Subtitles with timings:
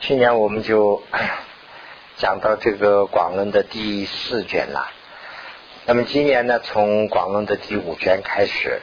[0.00, 1.02] 去年我们就
[2.16, 4.90] 讲到这个广论的第四卷了。
[5.84, 8.80] 那么今年呢，从广论的第五卷开始。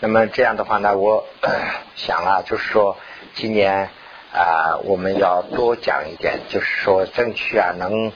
[0.00, 1.26] 那么这样的话呢，我
[1.94, 2.96] 想啊，就是说
[3.34, 3.90] 今年
[4.32, 8.10] 啊，我们要多讲一点，就是说争取啊能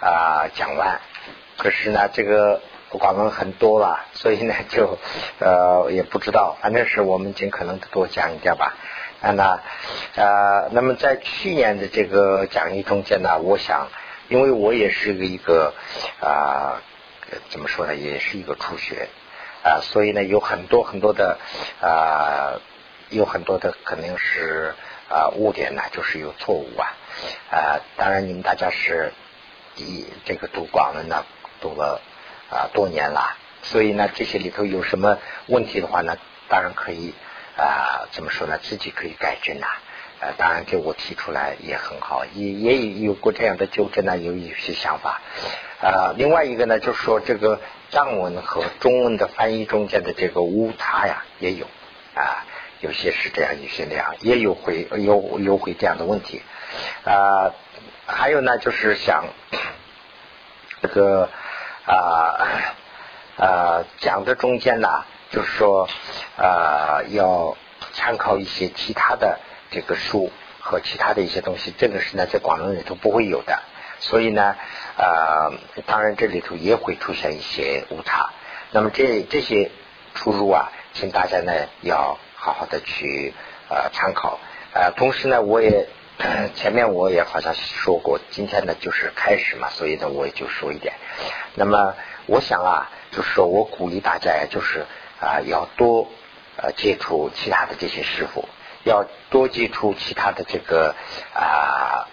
[0.00, 0.98] 啊讲完。
[1.58, 4.98] 可是呢，这个广论很多了，所以呢就
[5.40, 8.78] 呃也不知道，反正是我们尽可能的多讲一点吧。
[9.22, 9.60] 啊那
[10.16, 13.88] 呃，那么在去年的这个讲义中间呢，我想，
[14.28, 15.72] 因为我也是一个
[16.20, 16.82] 啊，
[17.48, 19.08] 怎么说呢，也是一个初学
[19.62, 21.38] 啊，所以呢，有很多很多的
[21.80, 22.58] 啊，
[23.10, 24.74] 有很多的肯定是
[25.08, 26.92] 啊误点呢，就是有错误啊
[27.50, 29.12] 啊，当然你们大家是
[29.76, 31.24] 以这个读广文呢
[31.60, 32.00] 读了
[32.50, 36.16] 啊多年了，所以呢，这些里头有什么问题的话呢，
[36.48, 37.14] 当然可以。
[37.56, 38.58] 啊，怎么说呢？
[38.58, 39.66] 自己可以改正呐。
[40.20, 45.20] 呃，当然给我提出来也很好，也也有过这样的纠正呢，有一些想法。
[45.80, 47.60] 啊，另外一个呢，就是说这个
[47.90, 51.66] 藏文和中文的翻译中间的这个误差呀，也有
[52.14, 52.46] 啊，
[52.80, 56.40] 有些是这样，有些那样，也有会有有会这样的问题。
[57.04, 57.50] 啊，
[58.06, 59.24] 还有呢，就是想
[60.80, 61.28] 这个
[61.84, 62.46] 啊
[63.38, 64.88] 啊讲的中间呢。
[65.32, 65.88] 就是说，
[66.36, 67.56] 呃，要
[67.94, 70.30] 参考一些其他的这个书
[70.60, 73.62] 和其他的一些东西，这个是呢在广东里头不会有的，
[73.98, 74.54] 所以呢，
[74.98, 75.54] 呃，
[75.86, 78.28] 当然这里头也会出现一些误差。
[78.72, 79.70] 那么这这些
[80.14, 83.32] 出入啊，请大家呢要好好的去
[83.70, 84.38] 呃参考。
[84.74, 85.88] 呃，同时呢，我也
[86.54, 90.92] 前面我也好像说过，今天呢就是开始嘛，所以呢我也就说一点。
[91.54, 91.94] 那么
[92.26, 94.84] 我想啊，就是说我鼓励大家呀，就是。
[95.22, 96.08] 啊，要多
[96.56, 98.48] 呃接触其他的这些师傅，
[98.84, 100.96] 要多接触其他的这个
[101.32, 102.08] 啊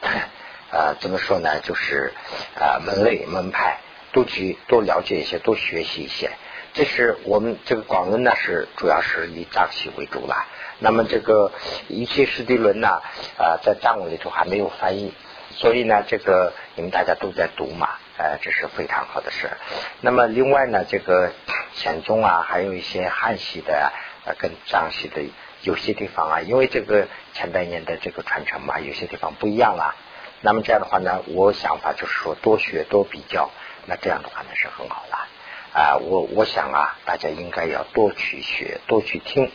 [0.72, 1.60] 呃怎么说呢？
[1.62, 2.14] 就是
[2.56, 3.80] 啊门类门派，
[4.12, 6.30] 多去多了解一些，多学习一些。
[6.74, 10.46] 这是我们这个广文呢，是主要是以藏系为主了。
[10.78, 11.52] 那么这个
[11.88, 13.02] 一切师地论呢，
[13.40, 15.16] 啊在藏文里头还没有翻译，
[15.56, 17.90] 所以呢，这个你们大家都在读嘛。
[18.20, 19.50] 呃，这是非常好的事。
[20.02, 21.32] 那么另外呢，这个
[21.72, 23.94] 显宗啊，还有一些汉系的，
[24.26, 25.22] 呃，跟藏系的
[25.62, 29.96] 有些地方啊，因为这个前百年的这个传承嘛，有些地方不一样了。
[30.42, 33.52] 那么这样的话呢，我想法就是说多学多比较，
[33.86, 35.18] 那这样的话呢是很好的。
[35.80, 39.50] 啊，我我想啊，大家应该要多去学，多去听。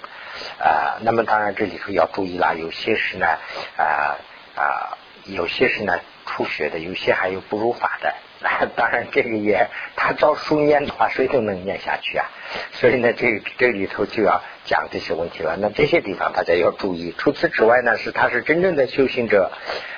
[0.58, 3.26] 啊，那么当然这里头要注意啦，有些是呢，
[3.76, 4.16] 啊
[4.56, 8.14] 啊，有些是呢初学的，有些还有不如法的。
[8.76, 12.26] 当然，这个也他照书念的话，谁都能念下去啊。
[12.72, 15.56] 所以呢，这这里头就要讲这些问题了。
[15.56, 17.14] 那这些地方大家要注意。
[17.16, 19.50] 除此之外呢，是他是真正的修行者，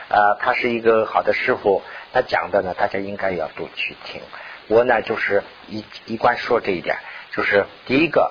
[0.08, 1.82] 啊，他是一个好的师傅。
[2.12, 4.22] 他讲的呢，大家应该要多去听。
[4.68, 6.98] 我呢，就是一一贯说这一点，
[7.32, 8.30] 就是第一个，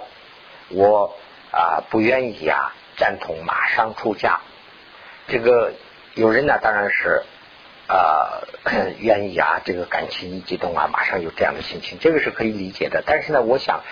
[0.70, 1.18] 我
[1.52, 4.40] 啊不愿意啊赞同马上出家。
[5.28, 5.74] 这个
[6.14, 7.24] 有人呢，当然是。
[7.88, 8.42] 啊，
[9.00, 13.04] 愿意啊，这个感情一激动啊，马上有这样的心情，这个是可以理解的。
[13.06, 13.84] 但是呢，我想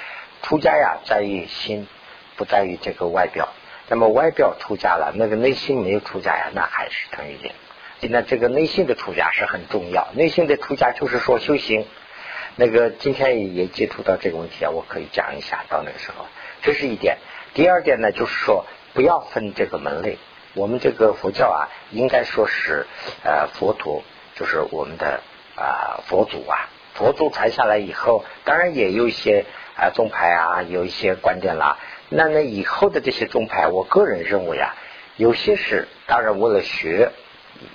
[0.42, 1.88] 出家呀，在于心，
[2.36, 3.50] 不在于这个外表。
[3.90, 7.52] 那么外表出家了，那个内心没有出家呀，那还是等于零。
[8.12, 10.10] 那这个内心的出家是很重要。
[10.14, 11.86] 内心的出家就是说修行。
[12.56, 15.66] 那个今天也接触到这个问题啊，我可以讲一下。
[15.70, 16.26] 到那个时候，
[16.62, 17.18] 这是一点。
[17.54, 20.18] 第二点呢，就是说不要分这个门类。
[20.56, 22.86] 我们这个佛教啊，应该说是
[23.24, 24.04] 呃佛陀，
[24.36, 25.22] 就是我们的
[25.56, 31.80] 啊佛祖啊，佛祖传下来以后，当然也有一些啊宗派啊，有一些观点啦。
[32.10, 34.76] 那那以后的这些宗派，我个人认为啊，
[35.18, 37.12] 有些是当然为了学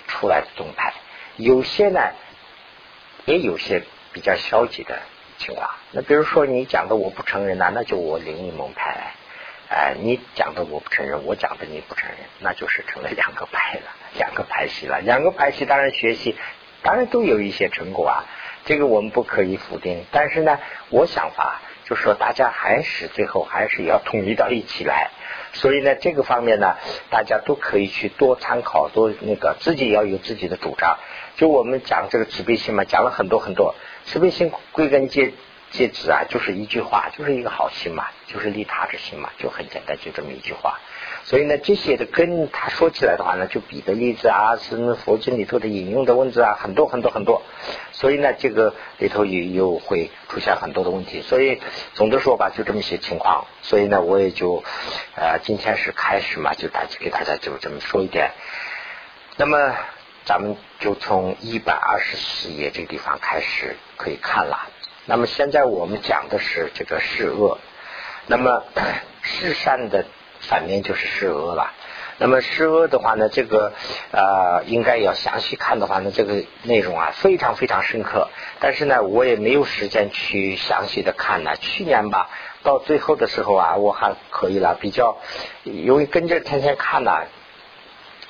[0.07, 0.95] 出来的宗派，
[1.35, 2.01] 有些呢
[3.25, 5.01] 也有些比较消极的
[5.39, 5.69] 情况。
[5.91, 9.15] 那比如说你讲的我不承认呐，那就我灵异门派。
[9.71, 13.83] 哎，你讲的我不承认，我讲的你不承认，那就是成了两个派了，
[14.17, 15.01] 两个派系了。
[15.01, 16.37] 两个派系当然学习，
[16.83, 18.25] 当然都有一些成果啊，
[18.65, 20.07] 这个我们不可以否定。
[20.11, 20.59] 但是呢，
[20.89, 25.11] 我想法就是说，大家还是最后还是要统一到一起来。
[25.53, 26.77] 所以呢，这个方面呢，
[27.11, 30.97] 大家都可以去多参考，多那个自己要有自己的主张。
[31.37, 33.75] 就我们讲这个慈悲心嘛，讲了很多很多，
[34.07, 35.35] 慈悲心归根结。
[35.71, 40.79] 戒指啊，就是一句话，就是一个好心嘛，就是利他之心嘛，就很简单，就这么一句话。
[41.25, 47.43] 所以呢，这些的跟他说起来的话呢，就比的例子啊，是佛经里头的引用的文字啊，很多很多很多。
[47.93, 51.21] 所以呢，这个里头也又会出现很多的问题。
[51.21, 51.61] 所以
[51.95, 53.47] 总的说吧，就这么一些情况。
[53.63, 54.65] 所以呢，我也就
[55.17, 58.31] 呃，今天是开始嘛，就大给大家就这么说一点。
[59.37, 59.75] 那么
[60.25, 64.67] 咱们就从一百二十四页这个地方开始可以看了。
[65.11, 67.57] 那么现在我们讲的是这个是恶，
[68.27, 68.63] 那么
[69.23, 70.05] 是善的
[70.41, 71.73] 反面就是是恶了。
[72.19, 73.73] 那么是恶的话呢，这个
[74.11, 78.29] 呃应该要详细看的话呢，这个内容啊非常非常深刻。
[78.61, 81.57] 但是呢，我也没有时间去详细的看呢。
[81.57, 82.29] 去年吧，
[82.63, 85.17] 到最后的时候啊，我还可以了，比较
[85.65, 87.23] 因为跟着天天看呢。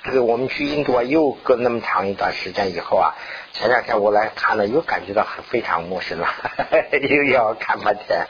[0.09, 3.15] 这个我们去印度啊，又隔那么长一段时间以后啊，
[3.53, 6.27] 前两天我来看了，又感觉到很非常陌生了，
[7.03, 8.27] 又要看半天。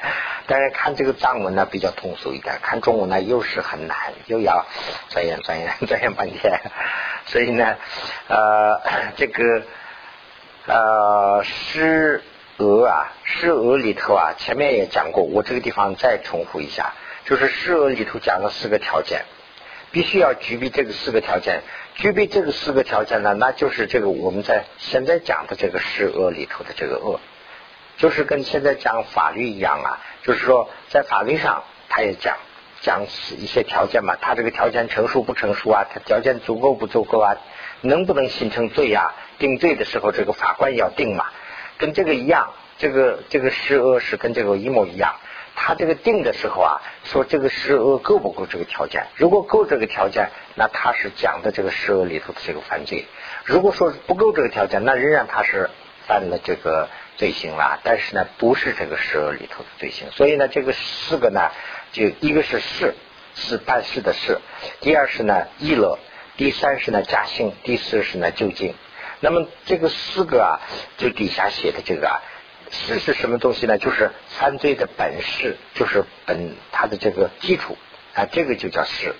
[0.49, 3.97] 但是看这个藏文呢比较通俗一点，看中文呢又是很难，
[4.27, 4.67] 又要
[5.09, 6.61] 钻研钻研钻研半天。
[7.27, 7.77] 所以呢，
[8.27, 8.81] 呃，
[9.17, 9.63] 这个
[10.67, 12.25] 呃诗
[12.57, 16.95] 俄啊，诗俄里头啊，前面也讲过，我这个地方再重复一下，
[17.25, 19.23] 就是诗俄里头讲了四个条件。
[19.91, 21.63] 必须要具备这个四个条件，
[21.95, 27.21] 具备这个四个条件呢，那就是这个我们在现在讲的这个是恶里头的这个恶，
[27.97, 32.37] 就是跟现在讲法律一样啊，就是说在法律上他也讲
[32.81, 33.07] 讲
[33.39, 37.37] 一些条件嘛，他这个条件成熟不成熟啊，他条件足够不足够啊，
[37.81, 39.15] 能不能形成罪呀？
[39.39, 41.27] 定罪的时候这个法官要定嘛，
[41.79, 45.17] 跟这个一样，这个这个是恶是跟这个一模一样。
[45.61, 49.09] 他这个定的时候啊，说这个施恶够不够这个条件？
[49.17, 53.07] 如果够这个条件，那他是讲的这个施恶里头的这个犯罪；
[53.45, 55.69] 如果说不够这个条件，那仍然他是
[56.07, 57.81] 犯了这个罪行了。
[57.83, 60.09] 但是呢，不是这个施恶里头的罪行。
[60.13, 61.51] 所以呢，这个四个呢，
[61.93, 62.95] 就一个是事，
[63.35, 64.41] 是办事的事；
[64.81, 65.99] 第二是呢意乐；
[66.37, 68.75] 第三是呢假性；第四是呢就近。
[69.21, 70.61] 那么这个四个啊，
[70.97, 72.23] 就底下写的这个啊。
[72.71, 73.79] 事是什么东西呢？
[73.79, 77.77] 就是犯罪的本事，就是本它的这个基础
[78.15, 79.15] 啊，这个就叫事。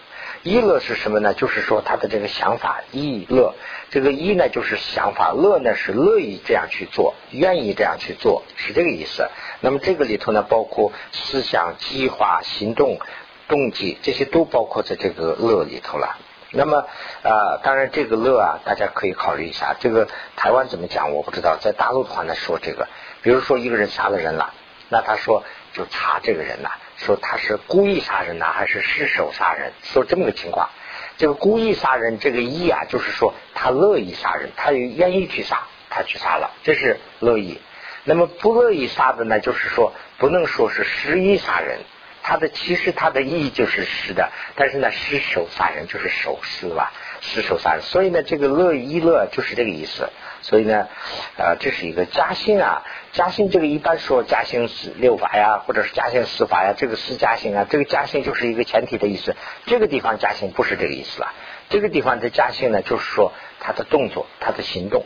[0.45, 1.35] 意乐是什么呢？
[1.35, 3.55] 就是说他的这个想法意乐，
[3.91, 9.29] 这个意呢就是想法，乐呢是乐意这样去做，愿意这样去做，是这个意思。
[9.61, 13.01] 那么这个里头呢，包括思想、计划、行动、
[13.49, 16.17] 动机，这些都包括在这个乐里头了。
[16.53, 16.87] 那么
[17.25, 19.75] 啊，当然这个乐啊，大家可以考虑一下。
[19.81, 20.07] 这个
[20.37, 22.87] 台湾怎么讲我不知道，在大陆的话呢说这个。
[23.23, 24.55] 比如说一个人杀了人了，
[24.89, 29.73] 那他说就查这个人呐，说他是故意杀人呢，还是失手杀人？
[29.83, 30.71] 说这么个情况，
[31.17, 37.61] 这个故意杀人这个意啊，就是说他乐意杀人，他愿意去杀，他去杀了，这是乐意。
[38.05, 41.81] 那么不乐意杀的呢，就是说不能说是失意杀人，
[42.23, 47.81] 他的其实他的意就是失的，但是呢失手杀人就是手失了，十手三。
[47.83, 50.09] 所以呢，这个乐一乐就是这个意思。
[50.41, 50.89] 所以呢，
[51.37, 59.35] 呃，这是一个加兴啊，加兴这个一般说加兴是六法呀，或者是加兴四法呀，这个是加兴啊，这个加兴就是一个前提的意思。
[59.67, 61.33] 这个地方加兴不是这个意思了，
[61.71, 65.05] 这个地方的加兴呢，就是说他的动作、他的行动、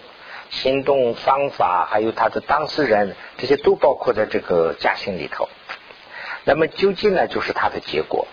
[0.51, 5.49] 行动方法，还有他的当事人，这些都包括在这个加兴里头。
[6.45, 8.29] 那么究竟呢，就是它的结果。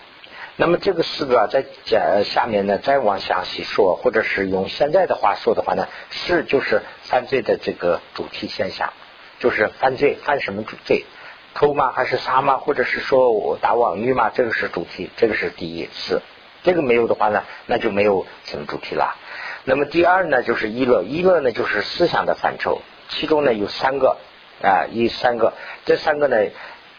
[0.60, 8.92] 那么这个四个在讲下面呢，再往详细说，或者是用现在的话说的话呢，是就是犯罪的这个主题现象，
[9.38, 11.06] 就是犯罪犯什么主罪，
[11.54, 14.30] 偷吗还是杀吗，或者是说我打网狱吗？
[14.34, 16.20] 这个是主题，这个是第一次。
[16.62, 19.16] 这个没有的话呢，那就没有什么主题了。
[19.64, 24.18] 那么第二呢，就是一乐，一乐呢就是思想的范畴，其中呢有三个
[24.62, 25.54] 啊，一三个，
[25.86, 26.36] 这三个呢，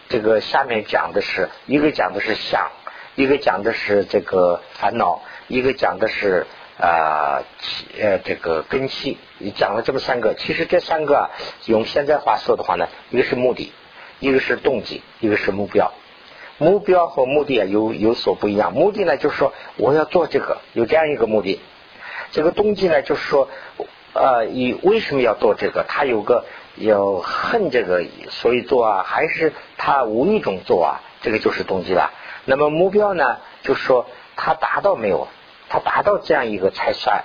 [0.09, 2.71] 这个下面讲的是一个讲的是想。
[3.15, 6.45] 一个讲的是这个烦恼，一个讲的是
[6.79, 7.43] 啊
[7.99, 9.17] 呃这个根系，
[9.55, 10.33] 讲了这么三个。
[10.33, 11.29] 其实这三个
[11.65, 13.73] 用现在话说的话呢，一个是目的，
[14.19, 15.91] 一个是动机，一个是目标。
[16.57, 18.71] 目标和目的啊有有所不一样。
[18.73, 21.59] 目的呢就是说我要做这个，有这样一个目的。
[22.31, 23.49] 这个动机呢就是说
[24.13, 25.83] 呃你为什么要做这个？
[25.87, 26.45] 他有个
[26.77, 31.01] 要恨这个，所以做啊，还是他无意中做啊？
[31.21, 32.13] 这个就是动机了。
[32.45, 33.37] 那么目标呢？
[33.63, 35.27] 就是说他达到没有？
[35.69, 37.23] 他达到这样一个才算。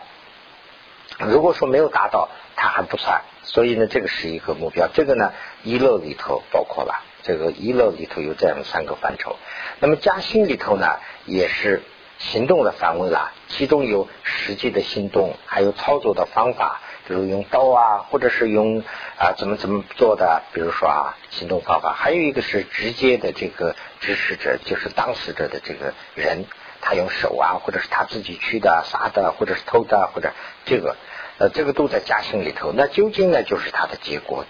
[1.19, 3.23] 如果说没有达到，他还不算。
[3.43, 4.89] 所以呢，这个是一个目标。
[4.93, 5.33] 这个呢，
[5.63, 7.03] 一乐里头包括了。
[7.23, 9.37] 这个一乐里头有这样三个范畴。
[9.81, 10.87] 那么加薪里头呢，
[11.25, 11.83] 也是
[12.19, 13.33] 行动的范围了。
[13.49, 16.81] 其中有实际的行动，还有操作的方法。
[17.09, 18.83] 比如用刀啊，或者是用
[19.17, 26.45] 啊怎么怎么做的，比如说啊行动方法，还有一个是直接的这个指使者，就是当事者的这个人，
[26.81, 30.33] 他用手啊，或者是他自己去的、杀的，或者是偷的，或者
[30.65, 30.97] 这个
[31.39, 32.73] 呃这个都在加刑里头。
[32.73, 34.45] 那究竟呢，就是他的结果，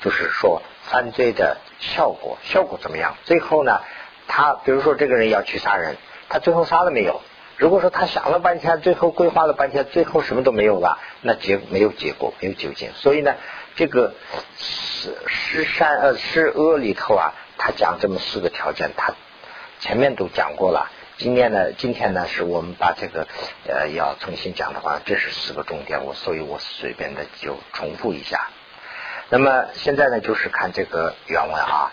[0.00, 3.16] 就是说犯罪的效果，效果怎么样？
[3.24, 3.80] 最后呢，
[4.28, 5.96] 他比如说这个人要去杀人，
[6.28, 7.20] 他最后杀了没有？
[7.56, 12.90] 如果说他想了半天，最后规划了半天，最后什么都没有了，那结没有结果，没有究竟。
[12.94, 13.34] 所以呢，
[13.76, 14.14] 这个
[14.56, 19.12] 是是善呃是恶里头啊，他讲这么四个条件，他
[19.80, 20.90] 前面都讲过了。
[21.18, 23.28] 今天呢，今天呢，是我们把这个
[23.68, 28.48] 呃要重新讲的话，这是四个重点，我所以我随便的就重复一下。
[29.28, 31.92] 那么现在呢，就是看这个原文啊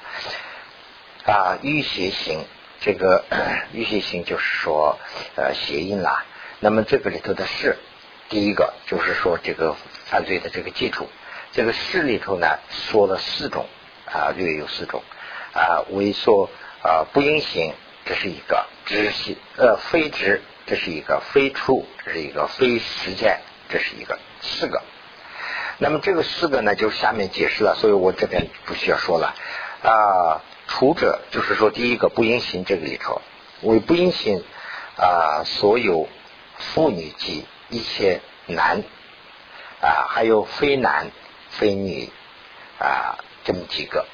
[1.26, 2.46] 啊，欲邪行，
[2.80, 3.26] 这个
[3.74, 4.98] 欲邪行就是说
[5.36, 6.24] 呃谐音啦。
[6.62, 7.78] 那么这个里头的事，
[8.30, 11.10] 第一个就是说这个犯罪的这个基础，
[11.52, 13.66] 这个事里头呢说了四种
[14.06, 15.04] 啊，略有四种
[15.54, 16.50] 啊，为说
[16.84, 17.74] 啊不应行。
[18.06, 24.82] 这是一个知行呃非知，这是一个非处，这是一个非实践，这是一个四个。
[25.78, 29.36] 那么这个四个呢，就下面解释了，所以我这边不需要说了
[29.84, 30.42] 啊。
[30.68, 33.22] 处者就是说第一个不应行这个里头，
[33.62, 34.42] 为不应行
[34.96, 36.08] 啊，所有
[36.58, 38.84] 妇女及一切男
[39.82, 41.12] 啊，还有非男
[41.50, 42.10] 非女
[42.80, 44.06] 啊，这么几个。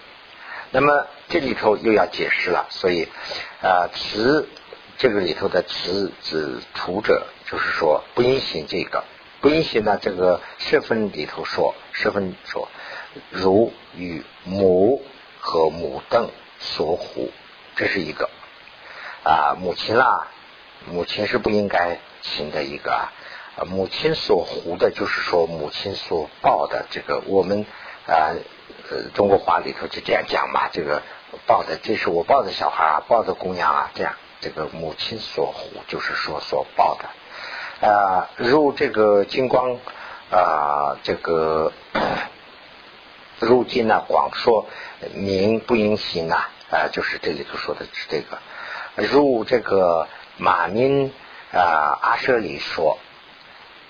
[0.75, 3.07] 那么这里头又要解释了，所以
[3.61, 4.49] 啊，词
[4.97, 9.03] 这个里头的词指图者，就是说不应行这个，
[9.39, 12.69] 不应行呢，这个十分里头说，十分说，
[13.29, 15.03] 如与母
[15.39, 17.31] 和母等所护，
[17.75, 18.31] 这是一个。
[19.23, 20.27] 啊，母亲啦，
[20.87, 22.91] 母亲是不应该行的一个。
[22.93, 23.09] 啊，
[23.69, 27.67] 母亲所护的，就是说母亲所抱的这个，我们
[28.07, 28.33] 啊。
[28.89, 31.01] 呃中国话里头就这样讲嘛，这个
[31.45, 38.29] 抱的，这是我抱的小孩啊，抱的姑娘啊，这样，这个母亲所护，就是说所抱的啊。
[38.37, 39.77] 如这个金光
[40.29, 41.71] 啊，这个
[43.39, 44.67] 入金呢，广说
[45.13, 48.37] 名不应行啊，啊，就是这里头说的是这个。
[48.95, 51.11] 如这个马明
[51.51, 52.99] 啊，阿舍里说，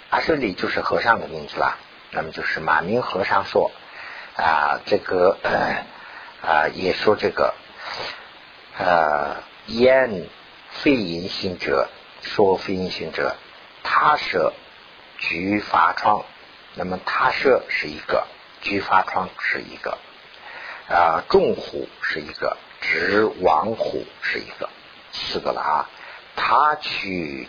[0.10, 1.78] 阿舍里就是和尚的名字啦，
[2.12, 3.72] 那么就是马明和尚说。
[4.36, 5.38] 啊，这个
[6.42, 7.54] 啊，也说这个
[8.80, 10.28] 啊，言
[10.72, 11.88] 非隐行者，
[12.22, 13.36] 说非隐行者，
[13.84, 14.54] 他舍
[15.20, 16.26] 举法窗，
[16.74, 18.26] 那么他舍是一个，
[18.62, 20.00] 举法窗是一个，
[20.90, 24.70] 啊，众虎是一个，执王虎是一个，
[25.12, 25.90] 四个了啊。
[26.36, 27.48] 他去，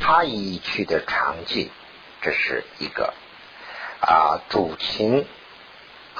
[0.00, 1.70] 他已去的场景，
[2.20, 3.14] 这是一个
[4.00, 5.24] 啊，主琴。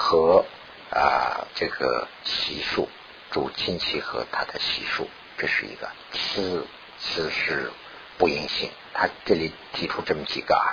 [0.00, 0.46] 和
[0.90, 2.88] 啊，这个习俗，
[3.30, 6.66] 主亲戚和他的习俗，这是一个此
[6.98, 7.70] 此是
[8.16, 8.70] 不应性。
[8.94, 10.72] 他这里提出这么几个啊，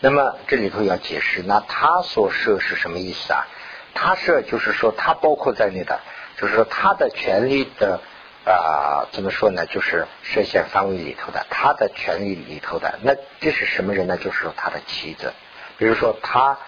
[0.00, 3.46] 那么这里头要解释，那他所设是什么意思啊？
[3.94, 6.00] 他设就是说，他包括在内的，
[6.36, 8.02] 就是说他的权利的
[8.44, 9.64] 啊，怎么说呢？
[9.64, 14.18] 就是涉限范围里头的，他的权利里头的，那这是什么人呢？
[14.18, 15.32] 就是说他的妻子，
[15.78, 16.58] 比如说他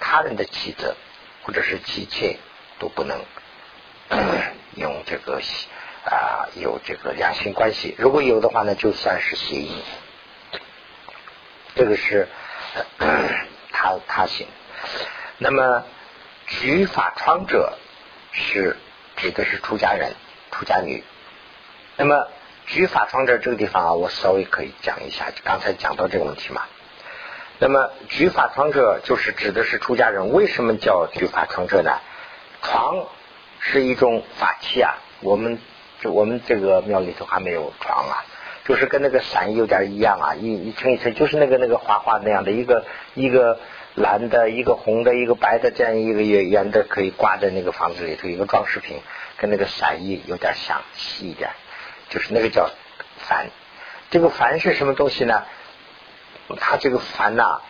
[0.00, 0.96] 他人的妻子。
[1.46, 2.38] 或者是妻妾
[2.80, 3.24] 都不能
[4.74, 5.40] 用这个
[6.04, 9.80] 啊有这个两性关系，如果有的话呢，就算是协议。
[11.76, 12.26] 这个是
[13.70, 14.48] 他他行。
[15.38, 15.84] 那么
[16.48, 17.78] 举法窗者
[18.32, 18.76] 是
[19.16, 20.14] 指的是出家人、
[20.50, 21.04] 出家女。
[21.96, 22.28] 那么
[22.66, 26.62] 举法窗者这个地方啊，我稍微可以讲一下，刚才讲到这个问题嘛。
[27.58, 31.98] 那么举法床者就是指的是出家人，为什么叫举法床者呢？
[32.62, 33.06] 床
[33.60, 35.58] 是一种法器啊，我们
[36.00, 38.24] 就我们这个庙里头还没有床啊，
[38.66, 42.84] 就是跟那个伞有点一样啊，一一层一层，就是那个那个花花那样的一个
[43.14, 43.58] 一个
[43.94, 49.00] 蓝的，一个红的，一个白的，这样一个圆圆的，可以挂在那个房子里头一个装饰品，
[49.38, 51.50] 跟那个伞叶有点像，细一点，
[52.10, 52.68] 就是那个叫
[53.26, 53.46] 幡。
[54.10, 55.44] 这个幡是什么东西呢？
[56.54, 57.60] 他这个幡呐，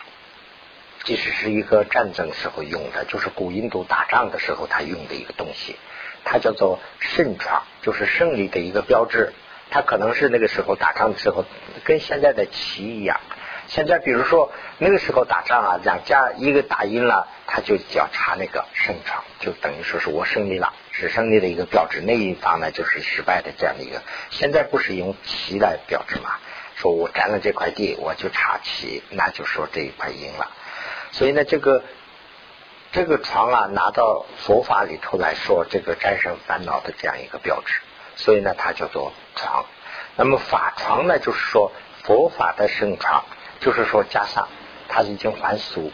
[1.03, 5.75] 即使是一个战争时候用的，就是古印度打仗的时候他用的一个东西，
[6.23, 9.33] 它叫做胜创，就是胜利的一个标志。
[9.69, 11.43] 它可能是那个时候打仗的时候，
[11.83, 13.19] 跟现在的旗一样。
[13.67, 22.01] 现在比如说那个时候打仗啊，两家一个打赢了，他就要插那个胜创，就等于说是我胜利了，是胜利的一个标志。
[22.01, 24.01] 那一方呢就是失败的这样的一个。
[24.29, 26.39] 现在不是用旗来标志吗？
[26.77, 30.51] 说我占了这块地，我就插旗，那就说这一块赢了。
[31.11, 31.83] 所以呢，这个
[32.91, 37.81] 这个床啊，拿到佛法里头来说，这个战胜烦恼的这样一个标志。
[38.15, 39.65] 所以呢，它叫做床。
[40.15, 41.71] 那么法床呢，就是说
[42.03, 43.25] 佛法的圣床，
[43.59, 44.47] 就是说加上
[44.87, 45.91] 他已经还俗，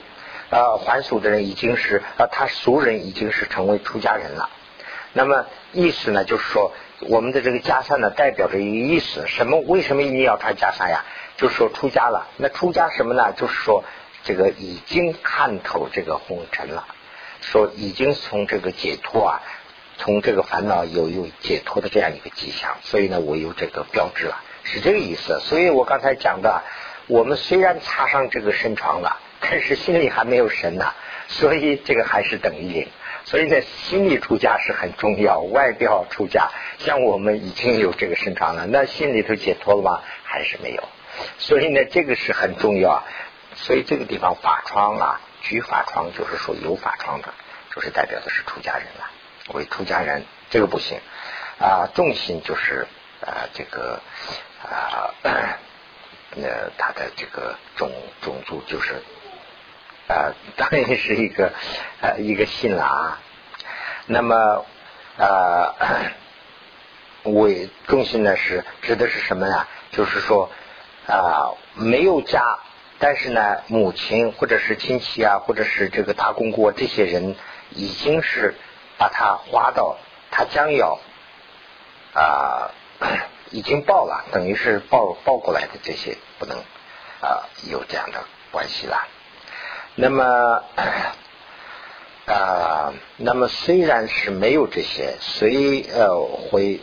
[0.50, 4.50] 呃，还俗的人已经是呃，他俗人已经是成为出家人了。
[5.14, 6.74] 那么意思呢，就是说
[7.08, 9.60] 我们的这个袈裟呢，代表着一个意思，什么？
[9.62, 11.04] 为什么一定要穿袈裟呀？
[11.38, 12.28] 就是说出家了。
[12.38, 13.34] 那出家什么呢？
[13.34, 13.84] 就是说
[14.24, 16.86] 这个已经看透这个红尘了，
[17.42, 19.42] 说已经从这个解脱啊，
[19.98, 22.78] 从这个烦恼有有解脱的这样一个迹象。
[22.82, 25.40] 所以呢，我有这个标志了，是这个意思。
[25.42, 26.64] 所以我刚才讲的，
[27.08, 30.94] 我们虽然擦上这个身床了，但是心里还没有神呢，
[31.28, 32.88] 所以这个还是等于零。
[33.26, 36.52] 所以呢，心理出家是很重要，外表出家。
[36.80, 40.02] 像我们已经有这个身长了，那心里头解脱了吗？
[40.24, 40.84] 还是没有。
[41.38, 43.04] 所以呢，这个是很重要。
[43.56, 47.34] 所以这个地方法窗啊，举法窗就是说有法窗的，
[47.74, 49.10] 就是代表的是出家人了。
[49.54, 51.00] 为出家人，这个不行
[51.60, 51.88] 啊。
[51.96, 52.88] 重心就是
[53.22, 54.02] 啊，这个
[54.64, 55.16] 啊，
[56.36, 57.90] 那他的这个种
[58.22, 59.02] 种族就是。
[60.08, 61.54] 啊，当然是一个
[62.02, 63.20] 呃一个信了啊。
[64.06, 64.66] 那么
[65.18, 65.76] 啊，
[67.24, 69.66] 为重心呢是指的是什么呢？
[69.92, 70.50] 就是说
[71.08, 72.60] 啊，没有家，
[73.00, 77.36] 但是呢，母亲或者是亲戚啊，或者是这个大公公这些人，
[77.72, 78.56] 已经是
[78.98, 79.98] 把他花到
[80.32, 81.00] 他将要
[82.14, 82.72] 啊，
[83.52, 86.58] 已经报了，等于是报报过来的这些，不能
[87.22, 89.08] 啊有这样的关系了。
[89.96, 90.64] 那么
[92.26, 96.20] 啊，那么虽然是没有这些，虽呃
[96.50, 96.80] 会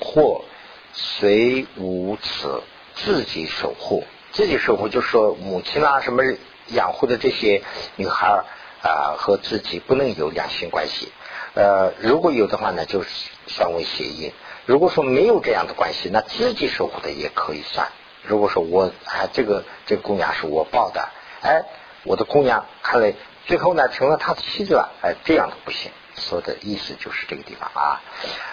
[0.00, 0.44] 或
[0.92, 2.62] 虽无此
[2.94, 6.22] 自己守护，自己守护就是说母亲啊什么
[6.68, 7.62] 养护的这些
[7.96, 8.44] 女孩
[8.80, 11.10] 啊和自己不能有两性关系，
[11.54, 13.08] 呃如果有的话呢，就是
[13.48, 14.30] 算为协议；
[14.66, 17.88] 如果说没有这样的关系，那自己守护的也可以算。
[18.22, 21.08] 如果说我啊这个这个公羊是我抱的，
[21.42, 21.64] 哎。
[22.06, 23.14] 我的姑娘看来
[23.46, 25.90] 最后呢成了他的妻子了，哎，这样的不行。
[26.14, 28.00] 说的意思就是这个地方啊，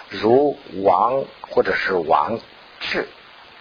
[0.10, 2.40] 如王或者是王
[2.82, 3.08] 制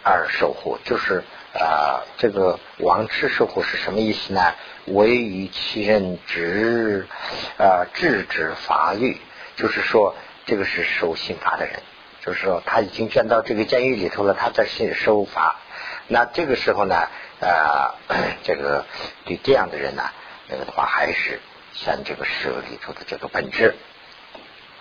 [0.03, 1.23] 而守护，就是
[1.55, 4.55] 啊，这个王制守护是什么意思呢？
[4.87, 7.07] 为于其人执
[7.59, 9.21] 啊制止法律，
[9.55, 11.81] 就是说这个是守刑法的人，
[12.25, 15.57] 就是说他已经卷到这个监狱里头了，他在守守法。
[16.09, 17.07] 那这个时候呢？
[17.43, 17.95] 啊，
[18.45, 18.87] 这个
[19.25, 20.05] 对这样的人呢，
[20.49, 21.41] 那个的话还是
[21.75, 23.75] 像这个舍里头的这个本质，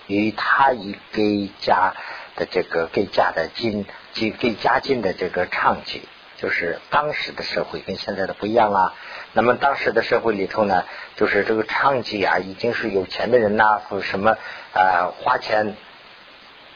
[0.06, 1.96] 与他以给家
[2.36, 8.94] 的这个给家的金，给给家金的这个唱级，就是当时的社会跟现在的不一样啊。
[9.34, 14.38] 那么当时的社会里头呢，就是这个唱级啊，已经是有钱的人呐，或什么
[14.74, 15.76] 啊花钱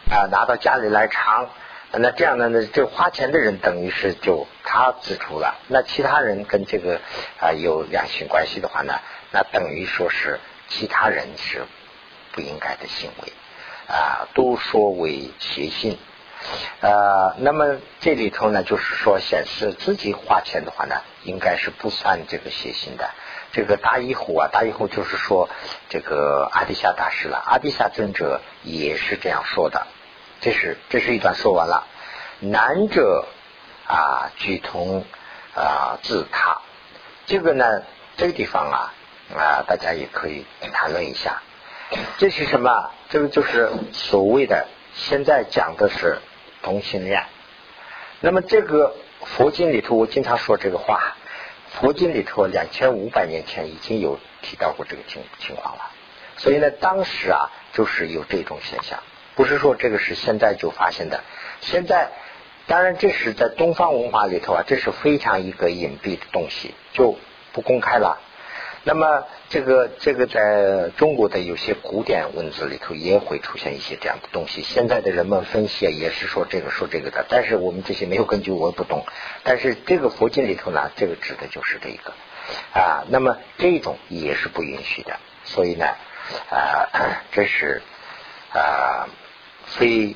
[0.10, 1.50] 啊拿到家里来唱。
[1.92, 2.50] 那这样呢？
[2.50, 5.56] 那这花钱的人等于是就他自出了。
[5.70, 7.00] 那其他人跟这个
[7.40, 9.00] 啊有两性关系的话呢，
[9.32, 11.64] 那等于说是其他人是
[12.34, 13.32] 不应该的行为
[13.88, 15.98] 啊，都说为邪信
[16.82, 17.36] 啊。
[17.38, 23.10] 那么这里头呢，就是说显示自己花钱的话呢，应该是不算这个邪信的。
[23.54, 25.50] 这个大一虎啊，大一虎就是说
[25.88, 29.88] 这个阿底夏大师了，阿底夏尊者也是这样说的。
[30.46, 31.88] 这是这是一段说完了，
[32.40, 33.26] 难者
[33.88, 35.04] 啊，举同
[35.56, 36.62] 啊自他，
[37.26, 37.82] 这个呢，
[38.16, 38.94] 这个地方啊
[39.36, 41.42] 啊，大家也可以谈论一下。
[42.20, 42.92] 这是什么？
[43.10, 46.20] 这个就是所谓的现在讲的是
[46.62, 47.26] 同性恋。
[48.20, 51.16] 那么这个佛经里头，我经常说这个话，
[51.72, 55.90] 佛经里头两千五百年前已经有提到过这个情情况了。
[56.38, 59.00] 所以呢，当时啊，就是有这种现象。
[59.36, 61.22] 不是说这个是现在就发现的，
[61.62, 62.12] 现在
[62.68, 67.18] 当然这是在东方文化里头啊，这是非常一个隐蔽的东西，就
[67.52, 68.22] 不公开了。
[68.88, 74.62] 那么这个这个在中国的有些古典文字里头也会出现一些这样的东西。
[74.62, 79.06] 现在的人们分析也是说这个说这个的，但是我们这些没有根据，我也不懂。
[79.44, 82.14] 但是这个佛经里头呢，这个指的就是这个
[82.80, 83.04] 啊。
[83.10, 85.86] 那么这种也是不允许的，所以呢
[86.50, 87.82] 啊， 这是
[88.54, 89.10] 啊。
[89.78, 90.16] 非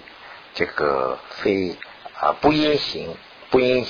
[0.54, 1.76] 这个非
[2.20, 3.16] 啊不应行
[3.50, 3.86] 不应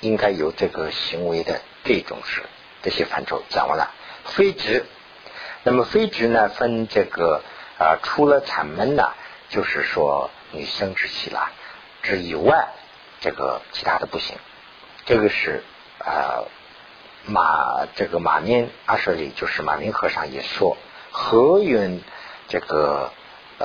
[0.00, 2.42] 应该有这个行为的这种事
[2.82, 3.90] 这些范畴讲完了。
[4.24, 4.86] 非直，
[5.64, 7.42] 那么非直呢分这个
[7.78, 9.12] 啊除了产门呢，
[9.50, 11.52] 就是说女生之气啦
[12.02, 12.68] 之以外，
[13.20, 14.36] 这个其他的不行。
[15.04, 15.62] 这个是
[15.98, 16.44] 啊
[17.26, 20.76] 马这个马明阿舍里就是马明和尚也说
[21.10, 22.02] 何云
[22.48, 23.12] 这个。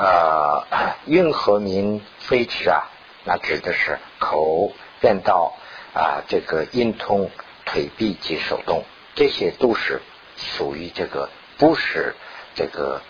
[0.02, 2.88] 呃，运河名飞驰啊，
[3.26, 5.58] 那指的是口、变道
[5.94, 7.30] 啊，这个阴通、
[7.66, 8.86] 腿臂及手动，
[9.16, 10.02] 这些都是
[10.38, 12.16] 属于这个不是
[12.56, 13.02] 这个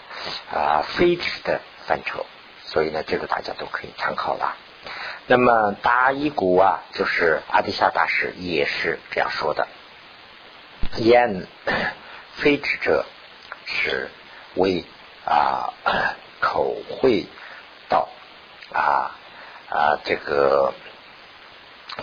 [0.51, 2.25] 啊飞驰的范畴。
[2.63, 4.55] 所以呢，这个大家都可以参考了。
[5.27, 9.67] 那么达伊古啊，就是阿底夏大师也是这样说的：
[10.97, 11.45] 言
[12.33, 13.05] 非止者，
[13.65, 14.09] 是
[14.55, 14.85] 为
[15.25, 15.73] 啊
[16.39, 17.25] 口会
[17.89, 18.09] 道
[18.73, 19.15] 啊
[19.69, 20.73] 啊这个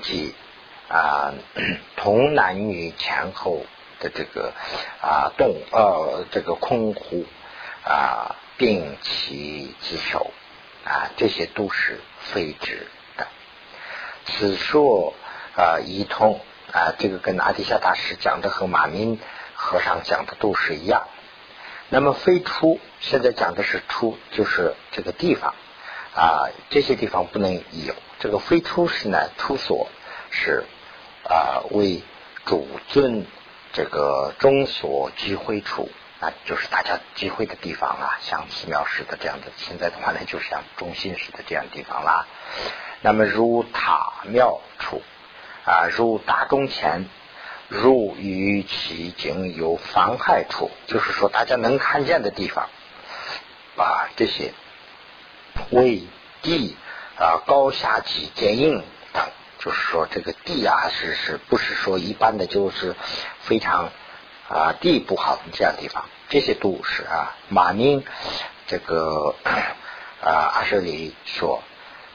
[0.03, 0.35] 即
[0.89, 1.33] 啊
[1.97, 3.65] 同男女前后
[4.01, 4.53] 的这个
[5.01, 7.25] 啊动呃这个空呼
[7.85, 10.31] 啊并其之手
[10.85, 13.27] 啊这些都是非止的。
[14.27, 15.15] 此说
[15.57, 16.41] 啊一通
[16.73, 19.19] 啊这个跟阿底夏大师讲的和马明
[19.55, 21.07] 和尚讲的都是一样。
[21.89, 25.55] 那么非出现在讲的是出就是这个地方
[26.15, 29.89] 啊这些地方不能有这个非出是呢出所
[30.31, 30.65] 是
[31.25, 32.03] 啊为
[32.45, 33.27] 主尊。
[33.73, 39.49] 这个中所聚会处啊，就是大家聚会的地方啊，像寺庙似的这样的。
[39.59, 42.27] 现在的话呢，就是像中心似的这样地方啦。
[43.03, 45.03] 那么如塔庙处
[45.67, 47.05] 啊，如大钟前，
[47.69, 52.69] 入于其境有妨害处，就是说大家能看见的地方
[53.77, 54.53] 把，这些
[55.71, 56.03] 为
[56.43, 56.77] 地
[57.19, 59.25] 啊高下及坚硬等。
[59.59, 62.95] 就是说，这个地啊，是是不是说一般的，就是
[63.41, 63.91] 非常
[64.49, 67.35] 啊地不好的这样地方，这些都是啊。
[67.49, 68.05] 马明
[68.69, 69.35] 这个
[70.23, 71.65] 啊阿舍里说，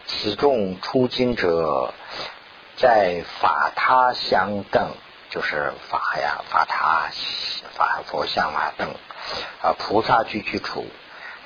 [0.07, 1.93] 此众出经者，
[2.77, 4.93] 在法他相等，
[5.31, 7.09] 就是法呀法他
[7.73, 8.93] 法佛像啊等
[9.63, 10.85] 啊菩萨居居处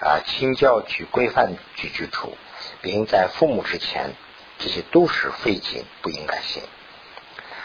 [0.02, 2.38] 啊清教居规范居居处，
[2.82, 4.10] 并在父母之前。
[4.58, 6.63] 这些都是废经，不应该信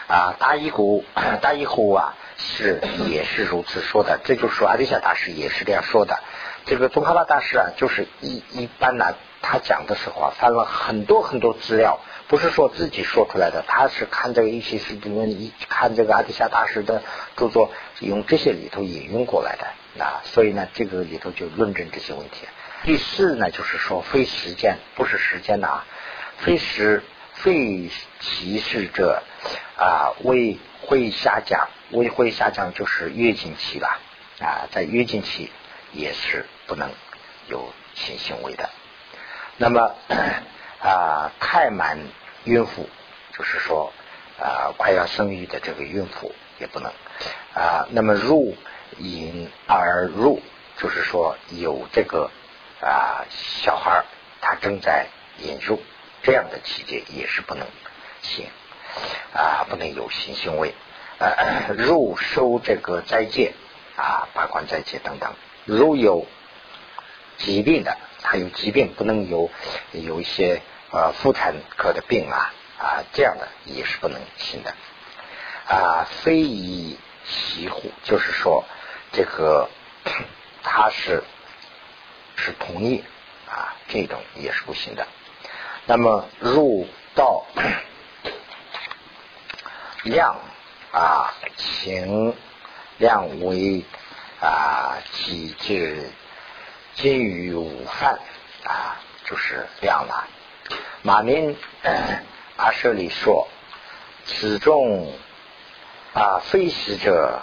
[0.08, 0.34] 啊！
[0.40, 1.04] 大一古
[1.40, 4.18] 大一呼啊，是也是如此说的。
[4.24, 6.18] 这就是说，阿底夏大师也是这样说的。
[6.66, 12.00] 这个宗喀巴大师啊，就是一一般呢，他讲的时候啊，翻了很多很多资料，
[12.30, 17.02] 不是说自己说出来的，他是看这个一些史记论，一看这个阿底夏大师的
[17.36, 20.22] 著作，用这些里头引用过来的啊。
[20.22, 22.46] 所以呢，这个里头就论证这些问题。
[22.84, 25.84] 第四呢，就是说非时间，不是时间的啊。
[26.38, 27.90] 非时非
[28.20, 29.24] 其事者
[29.76, 33.98] 啊，为会下降，为会下降就是月经期了
[34.38, 35.50] 啊，在月经期
[35.92, 36.92] 也是不能
[37.48, 38.70] 有性行为的。
[39.56, 39.96] 那么
[40.80, 41.98] 啊，太满
[42.44, 42.88] 孕妇，
[43.36, 43.92] 就是说
[44.38, 46.92] 啊，快要生育的这个孕妇也不能
[47.54, 47.86] 啊。
[47.90, 48.56] 那么入
[48.98, 50.42] 引而入，
[50.78, 52.30] 就是说有这个
[52.80, 54.04] 啊小孩
[54.40, 55.06] 他正在
[55.38, 55.80] 引入。
[56.22, 57.66] 这样的期间也是不能
[58.20, 58.46] 行
[59.32, 60.74] 啊，不能有性行为。
[61.18, 63.54] 啊 入收这个斋戒
[63.96, 65.32] 啊，八关斋戒等等。
[65.64, 66.26] 如有
[67.38, 69.50] 疾病的，他有疾病，不能有
[69.92, 70.60] 有一些
[70.92, 74.74] 呃妇产科的病啊啊，这样的也是不能行的
[75.68, 76.06] 啊。
[76.22, 78.64] 非以其护，就是说
[79.12, 79.68] 这个
[80.62, 81.22] 他是
[82.36, 83.04] 是同意
[83.48, 85.06] 啊，这种也是不行的。
[85.86, 87.44] 那么入道
[90.04, 90.36] 量
[90.92, 92.34] 啊，情
[92.98, 93.84] 量为
[94.40, 96.10] 啊，几至
[96.94, 98.18] 今于午饭
[98.64, 100.28] 啊，就是量了。
[101.02, 101.56] 马明
[102.56, 103.48] 阿舍里说
[104.26, 105.12] ：“此众
[106.14, 107.40] 啊，非死者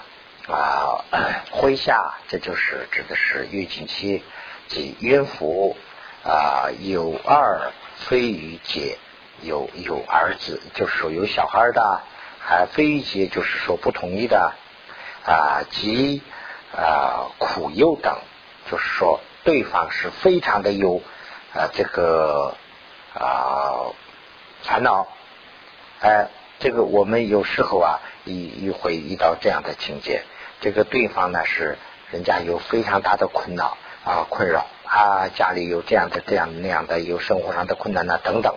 [0.47, 1.05] 啊，
[1.51, 4.23] 麾下，这就是指的是月经期
[4.67, 5.75] 及孕妇
[6.23, 8.99] 啊，有二。”非于劫
[9.41, 11.81] 有有儿子，就是说有小孩的；
[12.39, 14.53] 还非于劫，就是说不同意的
[15.25, 16.21] 啊，及
[16.75, 18.19] 啊苦忧等，
[18.69, 21.01] 就是说对方是非常的有
[21.55, 22.55] 啊这个
[23.19, 23.91] 啊
[24.63, 25.08] 烦恼。
[25.99, 26.27] 哎，
[26.60, 30.23] 这个我们有时候啊，一一会遇到这样的情节，
[30.62, 31.77] 这个对方呢是
[32.12, 34.65] 人家有非常大的困扰啊困扰。
[34.89, 38.56] 啊，家里有这样的、这样那样的，有生活上的困难呢，等等，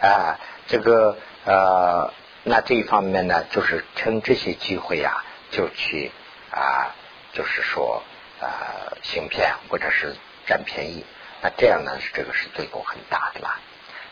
[0.00, 2.14] 啊，这个呃，
[2.44, 6.10] 那这一方面呢，就是趁这些机会呀，就去
[6.50, 6.96] 啊，
[7.34, 8.02] 就是说
[8.40, 10.16] 啊，行骗或者是
[10.46, 11.04] 占便宜，
[11.42, 13.60] 那这样呢，这个是罪过很大的啦。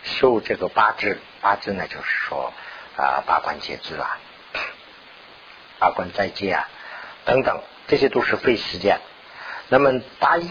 [0.04, 2.52] 受这个八字，八字呢，就是说
[2.96, 4.18] 啊，八关节制啊，
[5.80, 6.68] 八关斋戒啊，
[7.24, 9.00] 等等，这些都是费时间。
[9.68, 10.48] 那么八一。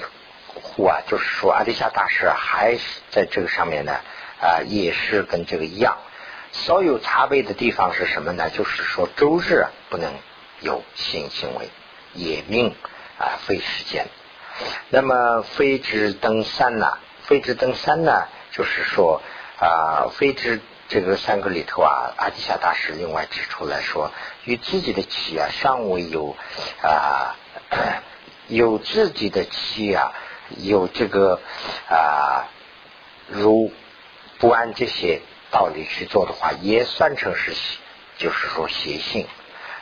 [0.55, 3.93] 户啊，就是说阿底夏大师还是在这个上面呢
[4.39, 5.97] 啊，也是跟这个一样，
[6.51, 8.51] 稍有差别的地方是什么呢？
[8.51, 10.13] 就是说周日不能
[10.61, 11.69] 有性行为，
[12.13, 12.75] 也命
[13.17, 14.05] 啊费时间。
[14.89, 19.23] 那么非之登山呢，非智登山呢，就是说
[19.63, 24.11] 啊，非智这个三个里头啊，阿底夏大师另外指出来说，
[24.43, 26.35] 与自己的气啊尚未有
[26.81, 27.37] 啊，
[28.47, 30.11] 有自己的气啊，
[30.57, 31.39] 有这个
[31.89, 32.49] 啊，
[33.27, 33.71] 如
[34.37, 37.53] 不按这些道理去做的话，也算成是
[38.17, 39.27] 就是说邪性。